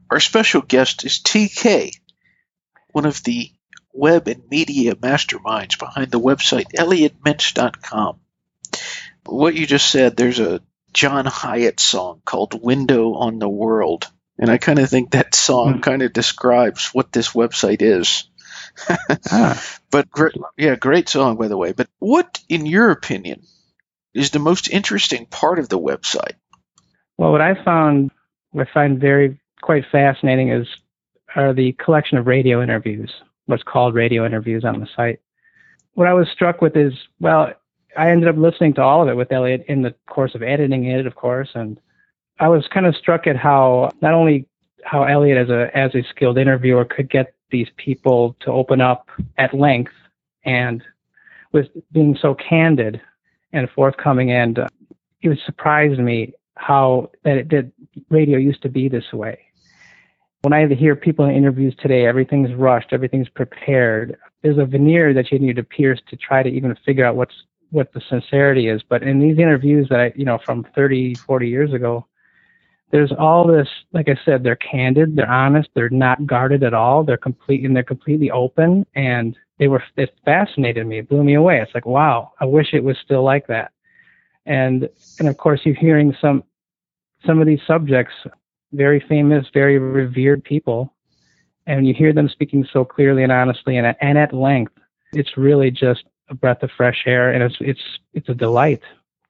Our 0.09 0.19
special 0.19 0.61
guest 0.61 1.05
is 1.05 1.19
Te 1.19 1.49
Kay, 1.49 1.91
one 2.91 3.05
of 3.05 3.23
the 3.23 3.49
web 3.93 4.27
and 4.27 4.43
media 4.49 4.95
masterminds 4.95 5.79
behind 5.79 6.11
the 6.11 6.19
website 6.19 6.73
elliotmintz.com. 6.77 8.19
What 9.25 9.55
you 9.55 9.65
just 9.65 9.89
said, 9.89 10.17
there's 10.17 10.39
a 10.39 10.61
John 10.91 11.25
Hiatt 11.25 11.79
song 11.79 12.21
called 12.25 12.61
Window 12.61 13.13
on 13.13 13.39
the 13.39 13.49
World. 13.49 14.07
And 14.37 14.49
I 14.49 14.57
kind 14.57 14.79
of 14.79 14.89
think 14.89 15.11
that 15.11 15.35
song 15.35 15.75
mm. 15.75 15.83
kind 15.83 16.01
of 16.01 16.11
describes 16.11 16.87
what 16.87 17.11
this 17.11 17.29
website 17.33 17.81
is. 17.81 18.25
ah. 19.31 19.63
But 19.91 20.09
great, 20.09 20.33
yeah, 20.57 20.75
great 20.75 21.07
song, 21.07 21.37
by 21.37 21.47
the 21.47 21.57
way. 21.57 21.71
But 21.71 21.87
what, 21.99 22.41
in 22.49 22.65
your 22.65 22.89
opinion, 22.89 23.43
is 24.15 24.31
the 24.31 24.39
most 24.39 24.67
interesting 24.67 25.27
part 25.27 25.59
of 25.59 25.69
the 25.69 25.79
website? 25.79 26.33
Well, 27.15 27.31
what 27.31 27.41
I 27.41 27.63
found, 27.63 28.09
what 28.49 28.67
I 28.67 28.73
find 28.73 28.99
very 28.99 29.39
quite 29.61 29.85
fascinating 29.91 30.49
is 30.49 30.67
are 31.35 31.53
the 31.53 31.73
collection 31.73 32.17
of 32.17 32.25
radio 32.25 32.63
interviews, 32.63 33.13
what's 33.45 33.63
called 33.63 33.95
radio 33.95 34.25
interviews 34.25 34.63
on 34.63 34.79
the 34.79 34.87
site. 34.95 35.19
What 35.93 36.07
I 36.07 36.13
was 36.13 36.27
struck 36.33 36.61
with 36.61 36.75
is, 36.75 36.93
well, 37.19 37.51
I 37.97 38.09
ended 38.09 38.29
up 38.29 38.37
listening 38.37 38.73
to 38.75 38.81
all 38.81 39.03
of 39.03 39.09
it 39.09 39.15
with 39.15 39.31
Elliot 39.31 39.65
in 39.67 39.81
the 39.81 39.93
course 40.07 40.33
of 40.35 40.41
editing 40.41 40.85
it, 40.85 41.05
of 41.05 41.15
course, 41.15 41.49
and 41.53 41.79
I 42.39 42.47
was 42.47 42.67
kind 42.73 42.85
of 42.85 42.95
struck 42.95 43.27
at 43.27 43.37
how 43.37 43.91
not 44.01 44.13
only 44.13 44.47
how 44.83 45.03
Elliot 45.03 45.37
as 45.37 45.49
a 45.49 45.75
as 45.77 45.93
a 45.95 46.03
skilled 46.09 46.37
interviewer 46.37 46.85
could 46.85 47.09
get 47.09 47.33
these 47.51 47.67
people 47.77 48.35
to 48.41 48.51
open 48.51 48.81
up 48.81 49.09
at 49.37 49.53
length 49.53 49.93
and 50.43 50.83
with 51.51 51.67
being 51.91 52.17
so 52.19 52.35
candid 52.35 52.99
and 53.53 53.69
forthcoming 53.69 54.31
and 54.31 54.59
uh, 54.59 54.67
it 55.21 55.39
surprised 55.45 55.99
me 55.99 56.33
how 56.55 57.09
that, 57.23 57.37
it, 57.37 57.49
that 57.49 57.71
radio 58.09 58.37
used 58.37 58.61
to 58.63 58.69
be 58.69 58.89
this 58.89 59.13
way 59.13 59.39
when 60.43 60.51
I 60.51 60.67
hear 60.75 60.95
people 60.95 61.23
in 61.25 61.35
interviews 61.35 61.73
today, 61.79 62.05
everything's 62.05 62.53
rushed, 62.53 62.91
everything's 62.91 63.29
prepared. 63.29 64.17
There's 64.41 64.57
a 64.57 64.65
veneer 64.65 65.13
that 65.13 65.31
you 65.31 65.39
need 65.39 65.55
to 65.55 65.63
pierce 65.63 66.01
to 66.09 66.17
try 66.17 66.43
to 66.43 66.49
even 66.49 66.75
figure 66.85 67.05
out 67.05 67.15
what's 67.15 67.33
what 67.71 67.93
the 67.93 68.01
sincerity 68.07 68.67
is. 68.67 68.83
But 68.87 69.03
in 69.03 69.19
these 69.19 69.39
interviews 69.39 69.87
that 69.89 69.99
I, 69.99 70.13
you 70.15 70.25
know, 70.25 70.37
from 70.45 70.67
30, 70.75 71.15
40 71.15 71.47
years 71.47 71.73
ago, 71.73 72.05
there's 72.91 73.11
all 73.17 73.47
this. 73.47 73.69
Like 73.93 74.09
I 74.09 74.19
said, 74.25 74.43
they're 74.43 74.57
candid, 74.57 75.15
they're 75.15 75.31
honest, 75.31 75.69
they're 75.73 75.89
not 75.89 76.27
guarded 76.27 76.61
at 76.61 76.73
all. 76.73 77.05
They're 77.05 77.17
complete 77.17 77.63
and 77.63 77.73
they're 77.73 77.81
completely 77.81 78.29
open. 78.29 78.85
And 78.95 79.37
they 79.59 79.69
were 79.69 79.81
it 79.95 80.13
fascinated 80.25 80.85
me, 80.85 80.99
it 80.99 81.09
blew 81.09 81.23
me 81.23 81.35
away. 81.35 81.61
It's 81.61 81.73
like, 81.73 81.85
wow, 81.85 82.33
I 82.41 82.45
wish 82.45 82.73
it 82.73 82.83
was 82.83 82.97
still 83.03 83.23
like 83.23 83.47
that. 83.47 83.71
And 84.45 84.89
and 85.19 85.29
of 85.29 85.37
course, 85.37 85.61
you're 85.63 85.73
hearing 85.73 86.13
some 86.19 86.43
some 87.25 87.39
of 87.39 87.47
these 87.47 87.61
subjects 87.65 88.13
very 88.73 88.99
famous, 89.07 89.45
very 89.53 89.77
revered 89.77 90.43
people, 90.43 90.93
and 91.65 91.87
you 91.87 91.93
hear 91.93 92.11
them 92.11 92.27
speaking 92.27 92.67
so 92.73 92.83
clearly 92.83 93.23
and 93.23 93.31
honestly 93.31 93.77
and, 93.77 93.95
and 94.01 94.17
at 94.17 94.33
length, 94.33 94.73
it's 95.13 95.37
really 95.37 95.71
just 95.71 96.03
a 96.29 96.33
breath 96.33 96.63
of 96.63 96.71
fresh 96.75 97.03
air, 97.05 97.31
and 97.31 97.43
it's 97.43 97.55
it's 97.59 97.81
it's 98.13 98.29
a 98.29 98.33
delight 98.33 98.81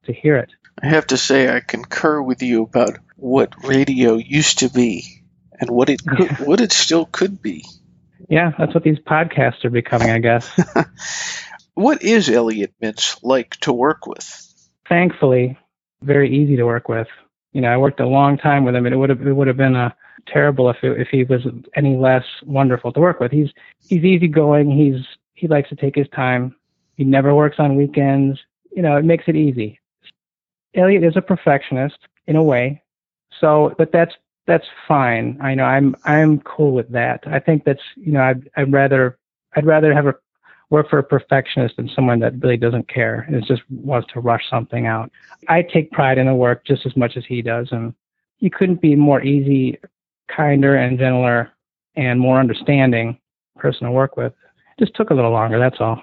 to 0.05 0.13
hear 0.13 0.37
it. 0.37 0.49
I 0.81 0.87
have 0.87 1.07
to 1.07 1.17
say, 1.17 1.53
I 1.53 1.59
concur 1.59 2.21
with 2.21 2.41
you 2.41 2.63
about 2.63 2.97
what 3.15 3.53
radio 3.65 4.15
used 4.15 4.59
to 4.59 4.69
be 4.69 5.23
and 5.59 5.69
what 5.69 5.89
it 5.89 6.01
could, 6.05 6.31
what 6.39 6.61
it 6.61 6.71
still 6.71 7.05
could 7.05 7.41
be. 7.41 7.65
Yeah, 8.29 8.51
that's 8.57 8.73
what 8.73 8.83
these 8.83 8.99
podcasts 8.99 9.65
are 9.65 9.69
becoming, 9.69 10.09
I 10.09 10.19
guess. 10.19 10.49
what 11.73 12.01
is 12.01 12.29
Elliot 12.29 12.73
Mintz 12.81 13.19
like 13.21 13.57
to 13.61 13.73
work 13.73 14.07
with? 14.07 14.25
Thankfully, 14.87 15.57
very 16.01 16.35
easy 16.35 16.55
to 16.57 16.63
work 16.63 16.87
with 16.87 17.07
you 17.53 17.61
know, 17.61 17.69
I 17.69 17.77
worked 17.77 17.99
a 17.99 18.07
long 18.07 18.37
time 18.37 18.65
with 18.65 18.75
him, 18.75 18.85
and 18.85 18.93
it 18.93 18.97
would 18.97 19.09
have 19.09 19.25
it 19.25 19.33
would 19.33 19.47
have 19.47 19.57
been 19.57 19.75
a 19.75 19.85
uh, 19.85 19.89
terrible 20.27 20.69
if 20.69 20.77
it, 20.83 20.99
if 20.99 21.07
he 21.09 21.23
was 21.23 21.41
any 21.75 21.95
less 21.95 22.25
wonderful 22.45 22.91
to 22.91 22.99
work 22.99 23.19
with. 23.19 23.31
He's 23.31 23.49
he's 23.87 24.03
easygoing. 24.03 24.71
He's 24.71 25.05
he 25.35 25.47
likes 25.47 25.69
to 25.69 25.75
take 25.75 25.95
his 25.95 26.07
time. 26.09 26.55
He 26.95 27.03
never 27.03 27.33
works 27.33 27.57
on 27.59 27.75
weekends. 27.75 28.39
You 28.75 28.81
know, 28.81 28.97
it 28.97 29.05
makes 29.05 29.25
it 29.27 29.35
easy. 29.35 29.79
Elliot 30.75 31.03
is 31.03 31.15
a 31.15 31.21
perfectionist 31.21 31.97
in 32.27 32.35
a 32.35 32.43
way, 32.43 32.81
so 33.39 33.75
but 33.77 33.91
that's 33.91 34.13
that's 34.47 34.65
fine. 34.87 35.37
I 35.41 35.53
know 35.53 35.65
I'm 35.65 35.95
I'm 36.05 36.39
cool 36.41 36.73
with 36.73 36.89
that. 36.89 37.23
I 37.27 37.39
think 37.39 37.65
that's 37.65 37.83
you 37.95 38.11
know 38.11 38.21
I'd 38.21 38.49
I'd 38.57 38.71
rather 38.71 39.17
I'd 39.55 39.65
rather 39.65 39.93
have 39.93 40.07
a 40.07 40.15
work 40.73 40.89
for 40.89 40.97
a 40.97 41.03
perfectionist 41.03 41.75
than 41.77 41.87
someone 41.95 42.19
that 42.19 42.33
really 42.41 42.57
doesn't 42.57 42.87
care 42.91 43.25
and 43.27 43.45
just 43.45 43.61
wants 43.69 44.11
to 44.11 44.19
rush 44.19 44.41
something 44.49 44.87
out. 44.87 45.11
I 45.47 45.61
take 45.61 45.91
pride 45.91 46.17
in 46.17 46.25
the 46.25 46.33
work 46.33 46.65
just 46.65 46.87
as 46.87 46.97
much 46.97 47.15
as 47.15 47.23
he 47.25 47.43
does, 47.43 47.67
and 47.71 47.93
you 48.39 48.49
couldn't 48.49 48.81
be 48.81 48.95
more 48.95 49.21
easy, 49.21 49.79
kinder, 50.35 50.75
and 50.75 50.97
gentler, 50.97 51.51
and 51.95 52.19
more 52.19 52.39
understanding 52.39 53.19
person 53.55 53.85
to 53.85 53.91
work 53.91 54.17
with. 54.17 54.33
It 54.77 54.85
just 54.85 54.95
took 54.95 55.11
a 55.11 55.13
little 55.13 55.29
longer. 55.29 55.59
That's 55.59 55.79
all. 55.79 56.01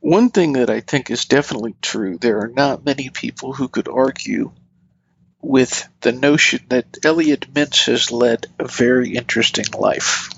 One 0.00 0.28
thing 0.28 0.52
that 0.52 0.68
I 0.68 0.80
think 0.80 1.10
is 1.10 1.24
definitely 1.24 1.74
true: 1.80 2.18
there 2.18 2.40
are 2.40 2.48
not 2.48 2.84
many 2.84 3.08
people 3.08 3.54
who 3.54 3.68
could 3.68 3.88
argue 3.88 4.52
with 5.40 5.88
the 6.02 6.12
notion 6.12 6.60
that 6.68 6.98
Elliot 7.06 7.46
Mintz 7.54 7.86
has 7.86 8.12
led 8.12 8.48
a 8.58 8.68
very 8.68 9.14
interesting 9.14 9.64
life. 9.78 10.28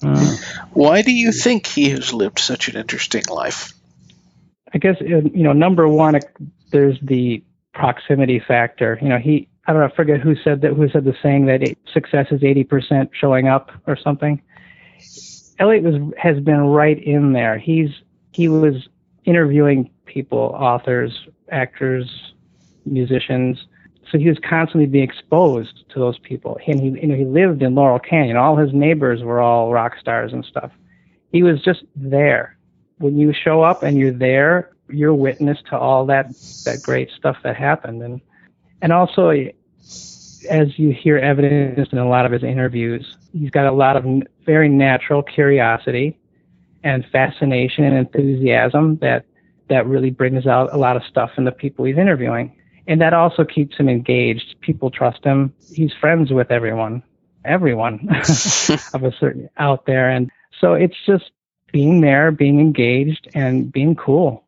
Mm. 0.00 0.44
Why 0.72 1.02
do 1.02 1.12
you 1.12 1.32
think 1.32 1.66
he 1.66 1.90
has 1.90 2.12
lived 2.12 2.38
such 2.38 2.68
an 2.68 2.76
interesting 2.76 3.24
life? 3.30 3.72
I 4.74 4.78
guess 4.78 4.96
uh, 5.00 5.04
you 5.04 5.42
know, 5.42 5.52
number 5.52 5.88
one, 5.88 6.20
there's 6.70 6.98
the 7.00 7.42
proximity 7.72 8.40
factor. 8.40 8.98
You 9.00 9.08
know, 9.08 9.18
he 9.18 9.48
I 9.66 9.72
don't 9.72 9.80
know, 9.80 9.88
I 9.88 9.96
forget 9.96 10.20
who 10.20 10.36
said 10.36 10.60
that. 10.62 10.74
Who 10.74 10.88
said 10.88 11.04
the 11.04 11.16
saying 11.22 11.46
that 11.46 11.62
success 11.92 12.26
is 12.30 12.40
80% 12.42 13.10
showing 13.12 13.48
up 13.48 13.70
or 13.86 13.96
something. 13.96 14.40
Elliot 15.58 15.82
was 15.82 16.12
has 16.18 16.38
been 16.40 16.60
right 16.60 17.02
in 17.02 17.32
there. 17.32 17.58
He's 17.58 17.90
he 18.32 18.48
was 18.48 18.88
interviewing 19.24 19.90
people, 20.04 20.38
authors, 20.38 21.26
actors, 21.50 22.32
musicians, 22.84 23.66
so 24.10 24.18
he 24.18 24.28
was 24.28 24.38
constantly 24.38 24.86
being 24.86 25.04
exposed 25.04 25.84
to 25.90 25.98
those 25.98 26.18
people. 26.18 26.58
And 26.66 26.80
he, 26.80 27.00
you 27.00 27.06
know, 27.06 27.16
he 27.16 27.24
lived 27.24 27.62
in 27.62 27.74
Laurel 27.74 27.98
Canyon. 27.98 28.36
All 28.36 28.56
his 28.56 28.72
neighbors 28.72 29.22
were 29.22 29.40
all 29.40 29.72
rock 29.72 29.94
stars 30.00 30.32
and 30.32 30.44
stuff. 30.44 30.70
He 31.32 31.42
was 31.42 31.62
just 31.62 31.82
there. 31.96 32.56
When 32.98 33.18
you 33.18 33.32
show 33.32 33.62
up 33.62 33.82
and 33.82 33.98
you're 33.98 34.12
there, 34.12 34.70
you're 34.88 35.14
witness 35.14 35.58
to 35.70 35.78
all 35.78 36.06
that 36.06 36.28
that 36.64 36.82
great 36.82 37.10
stuff 37.10 37.36
that 37.42 37.56
happened. 37.56 38.02
And 38.02 38.20
and 38.80 38.92
also, 38.92 39.30
as 39.30 40.78
you 40.78 40.92
hear 40.92 41.18
evidence 41.18 41.88
in 41.90 41.98
a 41.98 42.08
lot 42.08 42.24
of 42.26 42.32
his 42.32 42.44
interviews, 42.44 43.16
he's 43.32 43.50
got 43.50 43.66
a 43.66 43.72
lot 43.72 43.96
of 43.96 44.06
very 44.44 44.68
natural 44.68 45.22
curiosity 45.22 46.18
and 46.84 47.04
fascination 47.10 47.84
and 47.84 47.96
enthusiasm 47.96 48.96
that 48.98 49.24
that 49.68 49.86
really 49.86 50.10
brings 50.10 50.46
out 50.46 50.72
a 50.72 50.76
lot 50.76 50.96
of 50.96 51.02
stuff 51.04 51.32
in 51.36 51.44
the 51.44 51.50
people 51.50 51.84
he's 51.84 51.98
interviewing 51.98 52.55
and 52.86 53.00
that 53.00 53.12
also 53.12 53.44
keeps 53.44 53.76
him 53.76 53.88
engaged. 53.88 54.56
People 54.60 54.90
trust 54.90 55.24
him. 55.24 55.54
He's 55.74 55.92
friends 56.00 56.32
with 56.32 56.50
everyone, 56.50 57.02
everyone 57.44 58.08
of 58.94 59.02
a 59.02 59.12
certain 59.18 59.48
out 59.56 59.86
there, 59.86 60.10
and 60.10 60.30
so 60.60 60.74
it's 60.74 60.96
just 61.06 61.30
being 61.72 62.00
there, 62.00 62.30
being 62.30 62.60
engaged, 62.60 63.28
and 63.34 63.70
being 63.70 63.96
cool. 63.96 64.44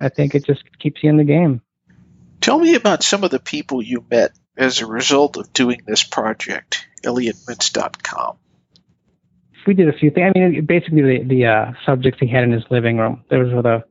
I 0.00 0.08
think 0.08 0.34
it 0.34 0.44
just 0.44 0.62
keeps 0.78 1.02
you 1.02 1.10
in 1.10 1.16
the 1.16 1.24
game. 1.24 1.60
Tell 2.40 2.58
me 2.58 2.74
about 2.74 3.02
some 3.02 3.22
of 3.22 3.30
the 3.30 3.38
people 3.38 3.82
you 3.82 4.04
met 4.10 4.32
as 4.56 4.80
a 4.80 4.86
result 4.86 5.36
of 5.36 5.52
doing 5.52 5.82
this 5.86 6.02
project, 6.02 6.86
ElliotMintz.com. 7.04 8.36
We 9.66 9.74
did 9.74 9.88
a 9.88 9.92
few 9.92 10.10
things. 10.10 10.32
I 10.34 10.38
mean, 10.38 10.64
basically 10.64 11.02
the, 11.02 11.24
the 11.24 11.46
uh, 11.46 11.72
subjects 11.84 12.18
he 12.18 12.26
had 12.26 12.44
in 12.44 12.52
his 12.52 12.64
living 12.70 12.96
room. 12.96 13.24
Those 13.28 13.52
were 13.52 13.62
the 13.62 13.84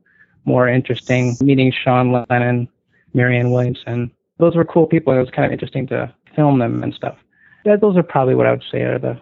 more 0.44 0.68
interesting. 0.68 1.36
Meeting 1.40 1.72
Sean 1.72 2.24
Lennon, 2.28 2.68
Marianne 3.14 3.50
Williamson. 3.50 4.10
Those 4.38 4.56
were 4.56 4.64
cool 4.64 4.86
people. 4.86 5.12
And 5.12 5.20
it 5.20 5.24
was 5.24 5.34
kind 5.34 5.46
of 5.46 5.52
interesting 5.52 5.86
to 5.88 6.12
film 6.34 6.58
them 6.58 6.82
and 6.82 6.94
stuff. 6.94 7.16
Yeah, 7.64 7.76
those 7.76 7.96
are 7.96 8.02
probably 8.02 8.34
what 8.34 8.46
I 8.46 8.52
would 8.52 8.64
say 8.70 8.82
are 8.82 8.98
the 8.98 9.20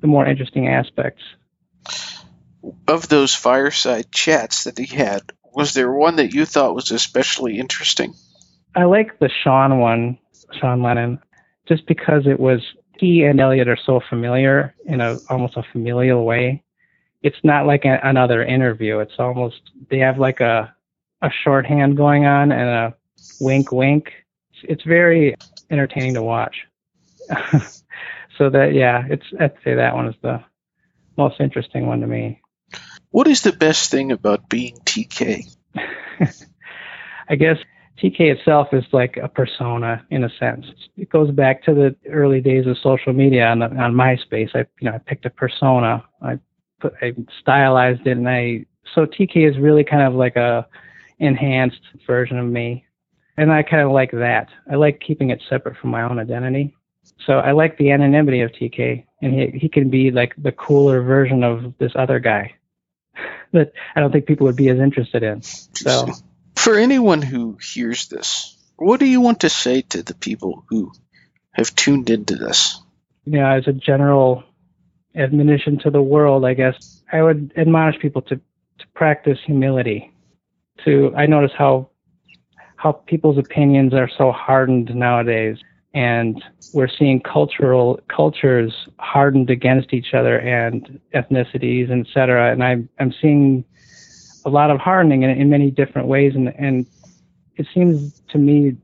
the 0.00 0.06
more 0.06 0.26
interesting 0.26 0.68
aspects. 0.68 1.22
Of 2.86 3.08
those 3.08 3.34
fireside 3.34 4.12
chats 4.12 4.64
that 4.64 4.78
he 4.78 4.86
had, 4.94 5.22
was 5.52 5.72
there 5.72 5.90
one 5.90 6.16
that 6.16 6.34
you 6.34 6.44
thought 6.44 6.74
was 6.74 6.90
especially 6.90 7.58
interesting? 7.58 8.14
I 8.74 8.84
like 8.84 9.18
the 9.18 9.30
Sean 9.42 9.78
one, 9.78 10.18
Sean 10.60 10.82
Lennon, 10.82 11.18
just 11.66 11.86
because 11.86 12.26
it 12.26 12.38
was 12.38 12.60
he 12.98 13.24
and 13.24 13.40
Elliot 13.40 13.68
are 13.68 13.78
so 13.82 14.00
familiar 14.08 14.74
in 14.84 15.00
a 15.00 15.16
almost 15.30 15.56
a 15.56 15.62
familial 15.72 16.24
way. 16.24 16.62
It's 17.22 17.42
not 17.42 17.66
like 17.66 17.84
a, 17.84 18.00
another 18.02 18.42
interview. 18.44 18.98
It's 18.98 19.18
almost 19.18 19.60
they 19.90 19.98
have 19.98 20.18
like 20.18 20.40
a 20.40 20.74
a 21.22 21.30
shorthand 21.44 21.96
going 21.96 22.26
on 22.26 22.52
and 22.52 22.68
a 22.68 22.94
wink, 23.40 23.72
wink. 23.72 24.12
It's 24.62 24.82
very 24.84 25.36
entertaining 25.70 26.14
to 26.14 26.22
watch. 26.22 26.56
so 28.38 28.50
that 28.50 28.72
yeah, 28.72 29.04
it's 29.08 29.26
I'd 29.38 29.54
say 29.64 29.74
that 29.74 29.94
one 29.94 30.08
is 30.08 30.14
the 30.22 30.42
most 31.16 31.40
interesting 31.40 31.86
one 31.86 32.00
to 32.00 32.06
me. 32.06 32.40
What 33.10 33.28
is 33.28 33.42
the 33.42 33.52
best 33.52 33.90
thing 33.90 34.12
about 34.12 34.48
being 34.48 34.76
Te 34.84 35.04
Kay? 35.04 35.44
I 37.28 37.36
guess 37.36 37.58
Te 37.98 38.10
Kay 38.10 38.30
itself 38.30 38.68
is 38.72 38.84
like 38.92 39.16
a 39.16 39.28
persona 39.28 40.04
in 40.10 40.24
a 40.24 40.30
sense. 40.38 40.66
It 40.96 41.08
goes 41.08 41.30
back 41.30 41.64
to 41.64 41.74
the 41.74 41.96
early 42.10 42.40
days 42.40 42.66
of 42.66 42.76
social 42.78 43.12
media 43.12 43.46
on, 43.46 43.60
the, 43.60 43.66
on 43.66 43.94
MySpace. 43.94 44.50
I 44.54 44.66
you 44.80 44.88
know 44.88 44.92
I 44.92 44.98
picked 44.98 45.26
a 45.26 45.30
persona. 45.30 46.04
I 46.22 46.38
put 46.80 46.94
I 47.02 47.14
stylized 47.40 48.06
it, 48.06 48.16
and 48.16 48.28
I 48.28 48.66
so 48.94 49.06
Te 49.06 49.26
Kay 49.26 49.44
is 49.44 49.58
really 49.58 49.84
kind 49.84 50.02
of 50.02 50.14
like 50.14 50.36
a 50.36 50.66
enhanced 51.18 51.80
version 52.06 52.38
of 52.38 52.46
me, 52.46 52.84
and 53.36 53.52
I 53.52 53.62
kind 53.62 53.82
of 53.82 53.92
like 53.92 54.12
that. 54.12 54.48
I 54.70 54.76
like 54.76 55.00
keeping 55.00 55.30
it 55.30 55.42
separate 55.48 55.76
from 55.76 55.90
my 55.90 56.02
own 56.02 56.18
identity. 56.18 56.74
So 57.24 57.34
I 57.34 57.52
like 57.52 57.78
the 57.78 57.90
anonymity 57.90 58.40
of 58.40 58.52
Te 58.52 58.68
Kay, 58.68 59.06
and 59.22 59.32
he 59.32 59.58
he 59.58 59.68
can 59.68 59.90
be 59.90 60.10
like 60.10 60.34
the 60.36 60.52
cooler 60.52 61.02
version 61.02 61.44
of 61.44 61.76
this 61.78 61.92
other 61.94 62.18
guy 62.18 62.54
that 63.52 63.72
I 63.94 64.00
don't 64.00 64.12
think 64.12 64.26
people 64.26 64.46
would 64.46 64.56
be 64.56 64.68
as 64.68 64.78
interested 64.78 65.22
in. 65.22 65.42
So 65.42 66.08
for 66.56 66.74
anyone 66.74 67.22
who 67.22 67.58
hears 67.60 68.08
this, 68.08 68.56
what 68.76 69.00
do 69.00 69.06
you 69.06 69.20
want 69.20 69.40
to 69.40 69.48
say 69.48 69.82
to 69.82 70.02
the 70.02 70.14
people 70.14 70.64
who 70.68 70.92
have 71.52 71.74
tuned 71.74 72.10
into 72.10 72.36
this? 72.36 72.80
You 73.24 73.40
know, 73.40 73.46
as 73.46 73.66
a 73.66 73.72
general 73.72 74.44
admonition 75.14 75.78
to 75.80 75.90
the 75.90 76.02
world, 76.02 76.44
I 76.44 76.54
guess 76.54 77.02
I 77.10 77.22
would 77.22 77.52
admonish 77.56 78.00
people 78.00 78.22
to, 78.22 78.36
to 78.36 78.86
practice 78.94 79.38
humility. 79.44 80.12
To 80.84 81.12
I 81.16 81.26
notice 81.26 81.52
how 81.56 81.88
how 82.76 82.92
people's 82.92 83.38
opinions 83.38 83.94
are 83.94 84.08
so 84.08 84.32
hardened 84.32 84.94
nowadays 84.94 85.58
and 85.96 86.44
we're 86.74 86.88
seeing 86.88 87.20
cultural 87.20 87.98
cultures 88.14 88.86
hardened 88.98 89.48
against 89.48 89.94
each 89.94 90.12
other 90.12 90.38
and 90.40 91.00
ethnicities, 91.14 91.90
et 91.90 92.06
cetera. 92.12 92.52
And 92.52 92.62
I'm 92.62 92.88
I'm 93.00 93.14
seeing 93.18 93.64
a 94.44 94.50
lot 94.50 94.70
of 94.70 94.78
hardening 94.78 95.22
in, 95.22 95.30
in 95.30 95.48
many 95.48 95.70
different 95.70 96.06
ways, 96.06 96.34
and 96.34 96.54
and 96.58 96.86
it 97.56 97.66
seems 97.72 98.20
to 98.28 98.38
me 98.38 98.76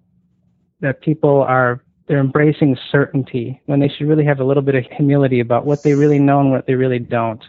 that 0.81 1.03
people 1.03 1.43
are 1.43 1.85
they're 2.07 2.19
embracing 2.19 2.79
certainty 2.91 3.61
when 3.67 3.79
they 3.79 3.89
should 3.89 4.09
really 4.09 4.25
have 4.25 4.41
a 4.41 4.45
little 4.45 4.63
bit 4.63 4.75
of 4.75 4.85
humility 4.91 5.41
about 5.41 5.67
what 5.67 5.83
they 5.83 5.93
really 5.93 6.19
know 6.19 6.41
and 6.41 6.51
what 6.51 6.67
they 6.67 6.75
really 6.75 6.99
don't, 6.99 7.45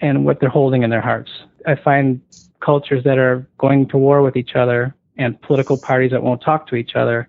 and 0.00 0.24
what 0.24 0.40
they're 0.40 0.48
holding 0.48 0.82
in 0.82 0.90
their 0.90 1.00
hearts. 1.00 1.30
I 1.64 1.76
find 1.76 2.20
cultures 2.58 3.04
that 3.04 3.18
are 3.18 3.46
going 3.58 3.86
to 3.90 3.98
war 3.98 4.20
with 4.22 4.34
each 4.34 4.56
other 4.56 4.96
and 5.18 5.40
political 5.42 5.78
parties 5.78 6.10
that 6.10 6.22
won't 6.22 6.42
talk 6.42 6.66
to 6.68 6.76
each 6.76 6.94
other 6.94 7.28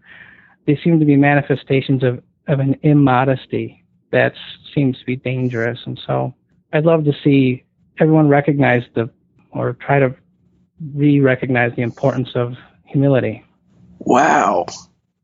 they 0.68 0.78
seem 0.84 1.00
to 1.00 1.06
be 1.06 1.16
manifestations 1.16 2.04
of, 2.04 2.22
of 2.48 2.60
an 2.60 2.76
immodesty 2.84 3.84
that 4.12 4.34
seems 4.76 5.00
to 5.00 5.06
be 5.06 5.16
dangerous. 5.16 5.80
And 5.86 6.00
so 6.06 6.36
I'd 6.72 6.86
love 6.86 7.06
to 7.06 7.14
see 7.24 7.64
everyone 8.00 8.28
recognize 8.28 8.84
the, 8.94 9.10
or 9.50 9.74
try 9.74 10.00
to 10.00 10.14
re 10.94 11.20
recognize 11.22 11.74
the 11.76 11.82
importance 11.82 12.30
of 12.36 12.56
humility. 12.86 13.44
Wow. 13.98 14.68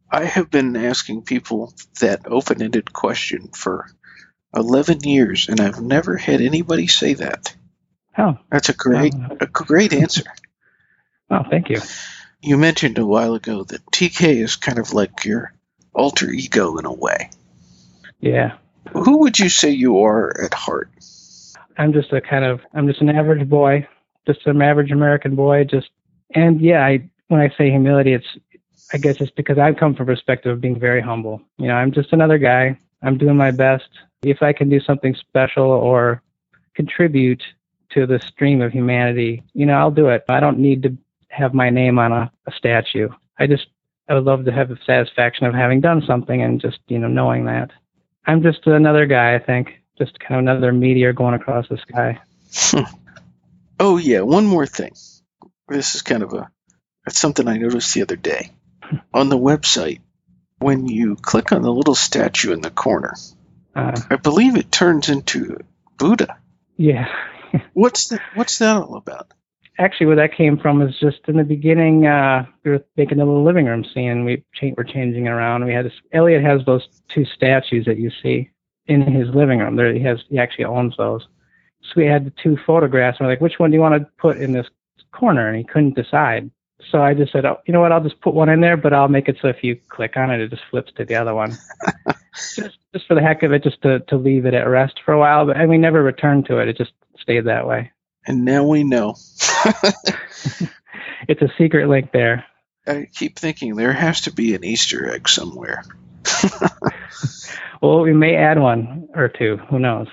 I 0.10 0.24
have 0.24 0.50
been 0.50 0.76
asking 0.76 1.24
people 1.24 1.74
that 2.00 2.22
open 2.26 2.62
ended 2.62 2.94
question 2.94 3.50
for 3.50 3.88
11 4.56 5.02
years, 5.04 5.50
and 5.50 5.60
I've 5.60 5.82
never 5.82 6.16
had 6.16 6.40
anybody 6.40 6.88
say 6.88 7.16
that. 7.16 7.54
Oh. 8.18 8.38
That's 8.50 8.70
a 8.70 8.74
great, 8.74 9.14
oh. 9.16 9.38
a 9.42 9.48
great 9.48 9.94
answer. 9.94 10.24
Oh, 11.32 11.42
thank 11.50 11.70
you 11.70 11.80
you 12.44 12.58
mentioned 12.58 12.98
a 12.98 13.06
while 13.06 13.34
ago 13.34 13.64
that 13.64 13.90
Te 13.92 14.10
Kay 14.10 14.38
is 14.38 14.58
kind 14.58 14.78
of 14.78 14.94
like 14.94 15.24
your 15.24 15.54
alter 15.94 16.30
ego 16.30 16.78
in 16.78 16.86
a 16.86 16.94
way. 16.94 17.30
Yeah. 18.20 18.58
Who 18.92 19.20
would 19.20 19.40
you 19.40 19.48
say 19.50 19.70
you 19.70 20.04
are 20.04 20.44
at 20.44 20.54
heart? 20.54 20.90
I'm 21.78 21.94
just 21.94 22.12
a 22.12 22.22
kind 22.22 22.44
of 22.44 22.60
I'm 22.74 22.88
just 22.88 23.02
an 23.02 23.10
average 23.10 23.48
boy, 23.50 23.88
just 24.28 24.46
an 24.46 24.62
average 24.62 24.92
American 24.92 25.36
boy. 25.36 25.64
Just 25.64 25.90
and 26.36 26.60
yeah, 26.62 26.86
I 26.86 27.10
when 27.30 27.40
I 27.40 27.50
say 27.58 27.70
humility, 27.70 28.14
it's 28.14 28.38
I 28.92 28.98
guess 28.98 29.22
it's 29.22 29.32
because 29.32 29.58
I 29.58 29.72
come 29.74 29.96
from 29.96 30.10
a 30.10 30.14
perspective 30.14 30.52
of 30.52 30.62
being 30.62 30.80
very 30.80 31.02
humble. 31.02 31.42
You 31.58 31.68
know, 31.68 31.76
I'm 31.76 31.92
just 31.92 32.12
another 32.12 32.38
guy. 32.38 32.78
I'm 33.02 33.18
doing 33.18 33.38
my 33.38 33.52
best. 33.52 33.90
If 34.22 34.44
I 34.44 34.54
can 34.54 34.70
do 34.70 34.80
something 34.82 35.16
special 35.16 35.66
or 35.66 36.22
contribute 36.76 37.42
to 37.92 38.06
the 38.06 38.20
stream 38.20 38.62
of 38.62 38.72
humanity, 38.72 39.44
you 39.54 39.66
know, 39.66 39.74
I'll 39.74 39.92
do 39.92 40.10
it. 40.10 40.26
I 40.28 40.40
don't 40.40 40.60
need 40.60 40.84
to 40.84 40.98
have 41.34 41.54
my 41.54 41.70
name 41.70 42.00
on 42.00 42.12
a, 42.12 42.32
a 42.48 42.52
statue. 42.52 43.10
I 43.40 43.48
just 43.48 43.68
I 44.08 44.14
would 44.14 44.26
love 44.26 44.46
to 44.46 44.52
have 44.52 44.70
the 44.70 44.78
satisfaction 44.86 45.46
of 45.46 45.54
having 45.54 45.82
done 45.82 46.04
something 46.06 46.42
and 46.42 46.62
just 46.62 46.80
you 46.88 47.00
know 47.00 47.08
knowing 47.08 47.46
that. 47.46 47.72
I'm 48.26 48.44
just 48.44 48.66
another 48.68 49.06
guy. 49.06 49.36
I 49.36 49.40
think 49.40 49.82
just 49.98 50.20
kind 50.20 50.36
of 50.36 50.40
another 50.40 50.72
meteor 50.72 51.14
going 51.14 51.34
across 51.34 51.68
the 51.68 51.78
sky. 51.78 52.20
oh 53.80 53.98
yeah, 53.98 54.22
one 54.22 54.46
more 54.46 54.68
thing. 54.68 54.94
This 55.68 55.96
is 55.96 56.02
kind 56.02 56.24
of 56.24 56.34
a 56.34 56.52
it's 57.06 57.20
something 57.20 57.48
I 57.48 57.58
noticed 57.58 57.94
the 57.94 58.04
other 58.04 58.16
day 58.16 58.52
on 59.14 59.30
the 59.30 59.38
website. 59.38 60.02
When 60.60 60.88
you 60.88 61.18
click 61.18 61.52
on 61.52 61.62
the 61.62 61.74
little 61.74 61.96
statue 61.96 62.54
in 62.54 62.62
the 62.62 62.70
corner, 62.70 63.16
uh, 63.76 64.00
I 64.10 64.16
believe 64.16 64.56
it 64.56 64.72
turns 64.72 65.10
into 65.10 65.58
Buddha. 65.98 66.38
Yeah. 66.78 67.08
what's 67.74 68.08
that? 68.10 68.22
What's 68.36 68.60
that 68.60 68.78
all 68.78 68.96
about? 68.96 69.34
Actually 69.80 70.06
where 70.06 70.16
that 70.16 70.36
came 70.36 70.58
from 70.58 70.82
is 70.82 70.98
just 71.00 71.20
in 71.28 71.38
the 71.38 71.44
beginning 71.44 72.06
uh 72.06 72.46
we 72.64 72.72
were 72.72 72.86
making 72.98 73.20
a 73.20 73.26
little 73.26 73.44
living 73.44 73.66
room 73.66 73.84
scene. 73.84 74.26
We 74.26 74.44
cha- 74.54 74.74
were 74.78 74.84
changing 74.84 75.26
it 75.26 75.30
around. 75.30 75.66
We 75.66 75.74
had 75.74 75.86
this 75.86 76.00
elliot 76.12 76.44
has 76.44 76.66
those 76.66 76.88
two 77.10 77.26
statues 77.26 77.86
that 77.86 77.98
you 77.98 78.12
see 78.22 78.50
in 78.88 79.02
his 79.02 79.30
living 79.34 79.60
room. 79.60 79.76
There 79.76 79.94
he 79.94 80.02
has 80.02 80.24
he 80.30 80.38
actually 80.38 80.66
owns 80.66 80.96
those. 80.98 81.28
So 81.82 81.94
we 81.98 82.06
had 82.06 82.26
the 82.26 82.34
two 82.42 82.58
photographs 82.66 83.20
and 83.20 83.28
we're 83.28 83.34
like 83.34 83.42
which 83.42 83.60
one 83.60 83.72
do 83.72 83.76
you 83.76 83.82
want 83.82 84.02
to 84.02 84.10
put 84.18 84.38
in 84.38 84.54
this 84.54 84.68
corner? 85.12 85.48
And 85.48 85.58
he 85.58 85.64
couldn't 85.64 85.96
decide. 85.96 86.50
So 86.92 87.02
i 87.02 87.14
just 87.14 87.32
said 87.32 87.46
oh, 87.46 87.60
you 87.66 87.74
know 87.74 87.82
what? 87.82 87.92
I'll 87.92 88.04
just 88.04 88.22
put 88.22 88.34
one 88.34 88.50
in 88.50 88.62
there 88.62 88.78
but 88.78 88.94
i'll 88.94 89.08
make 89.08 89.30
it 89.30 89.38
so 89.42 89.48
if 89.48 89.64
you 89.64 89.76
click 89.90 90.18
on 90.18 90.30
it 90.32 90.42
it 90.42 90.50
just 90.50 90.64
flips 90.70 90.92
to 90.94 91.06
the 91.06 91.16
other 91.16 91.34
one. 91.34 91.58
Just 92.56 92.80
just 92.92 93.06
for 93.06 93.14
the 93.14 93.22
heck 93.22 93.44
of 93.44 93.54
it 93.54 93.64
just 93.64 93.80
to 93.84 94.00
to 94.08 94.18
leave 94.18 94.48
it 94.48 94.56
at 94.56 94.68
rest 94.68 95.00
for 95.06 95.14
a 95.14 95.20
while 95.20 95.46
but 95.46 95.56
and 95.56 95.70
we 95.70 95.78
never 95.78 96.02
returned 96.02 96.48
to 96.48 96.58
it. 96.58 96.68
It 96.68 96.78
just 96.78 96.92
stayed 97.16 97.46
that 97.46 97.68
way 97.68 97.93
and 98.26 98.46
now 98.46 98.64
we 98.64 98.84
know. 98.84 99.16
it's 101.28 101.42
a 101.42 101.52
secret 101.58 101.88
link 101.88 102.12
there. 102.12 102.46
I 102.86 103.08
keep 103.14 103.38
thinking 103.38 103.76
there 103.76 103.94
has 103.94 104.22
to 104.22 104.34
be 104.34 104.56
an 104.56 104.64
Easter 104.64 105.14
egg 105.14 105.30
somewhere. 105.30 105.84
well, 107.82 108.02
we 108.02 108.14
may 108.14 108.36
add 108.36 108.60
one 108.60 109.08
or 109.16 109.30
two. 109.30 109.58
Who 109.70 109.80
knows? 109.80 110.08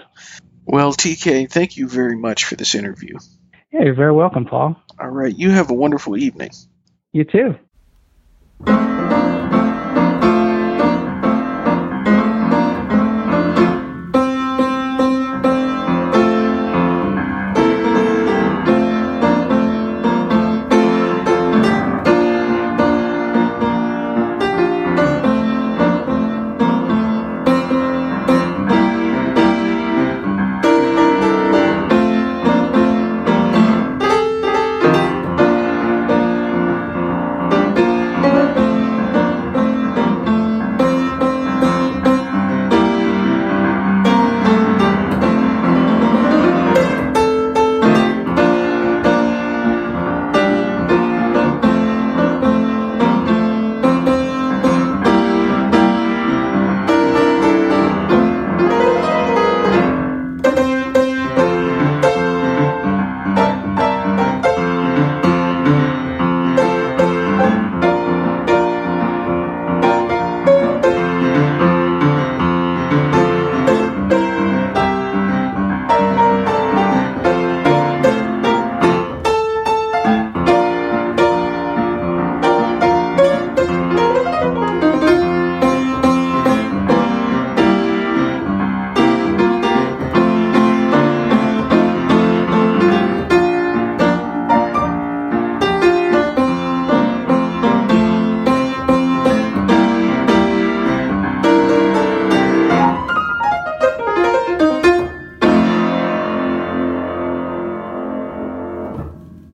Well, 0.65 0.93
Te 0.93 1.17
Kay, 1.17 1.47
thank 1.47 1.77
you 1.77 1.89
very 1.89 2.17
much 2.17 2.45
for 2.45 2.55
this 2.55 2.75
interview. 2.75 3.19
Yeah, 3.73 3.83
you're 3.83 3.95
very 3.95 4.13
welcome, 4.13 4.47
Paul. 4.47 4.77
All 4.99 5.09
right. 5.09 5.37
You 5.37 5.51
have 5.51 5.71
a 5.71 5.75
wonderful 5.75 6.17
evening. 6.17 6.51
You 7.13 7.25
too. 7.25 7.57